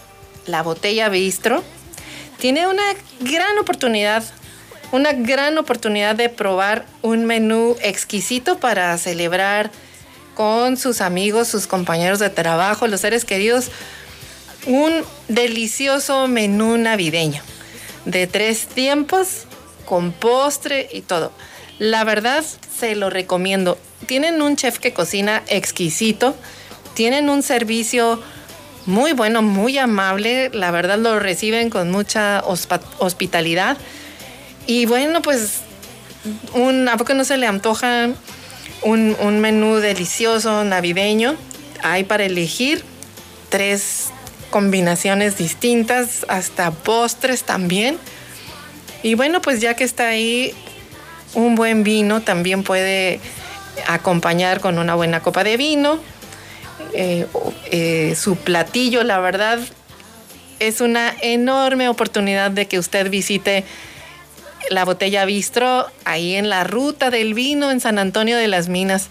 [0.47, 1.63] la botella Bistro,
[2.39, 2.83] tiene una
[3.21, 4.21] gran oportunidad,
[4.91, 9.71] una gran oportunidad de probar un menú exquisito para celebrar
[10.35, 13.71] con sus amigos, sus compañeros de trabajo, los seres queridos,
[14.65, 17.41] un delicioso menú navideño
[18.03, 19.45] de tres tiempos
[19.85, 21.31] con postre y todo.
[21.79, 22.43] La verdad
[22.77, 23.77] se lo recomiendo.
[24.05, 26.35] Tienen un chef que cocina exquisito,
[26.93, 28.21] tienen un servicio
[28.85, 32.43] muy bueno, muy amable, la verdad lo reciben con mucha
[32.99, 33.77] hospitalidad.
[34.65, 35.61] Y bueno, pues
[36.53, 38.09] un, ¿a poco no se le antoja
[38.81, 41.35] un, un menú delicioso navideño?
[41.81, 42.83] Hay para elegir
[43.49, 44.09] tres
[44.49, 47.97] combinaciones distintas, hasta postres también.
[49.01, 50.53] Y bueno, pues ya que está ahí,
[51.33, 53.19] un buen vino también puede
[53.87, 55.99] acompañar con una buena copa de vino.
[56.93, 57.25] Eh,
[57.71, 59.59] eh, su platillo, la verdad,
[60.59, 63.63] es una enorme oportunidad de que usted visite
[64.69, 69.07] la botella Bistro ahí en la ruta del vino en San Antonio de las Minas.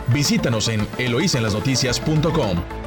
[0.09, 2.82] Visítanos en eloísenlasnoticias.com.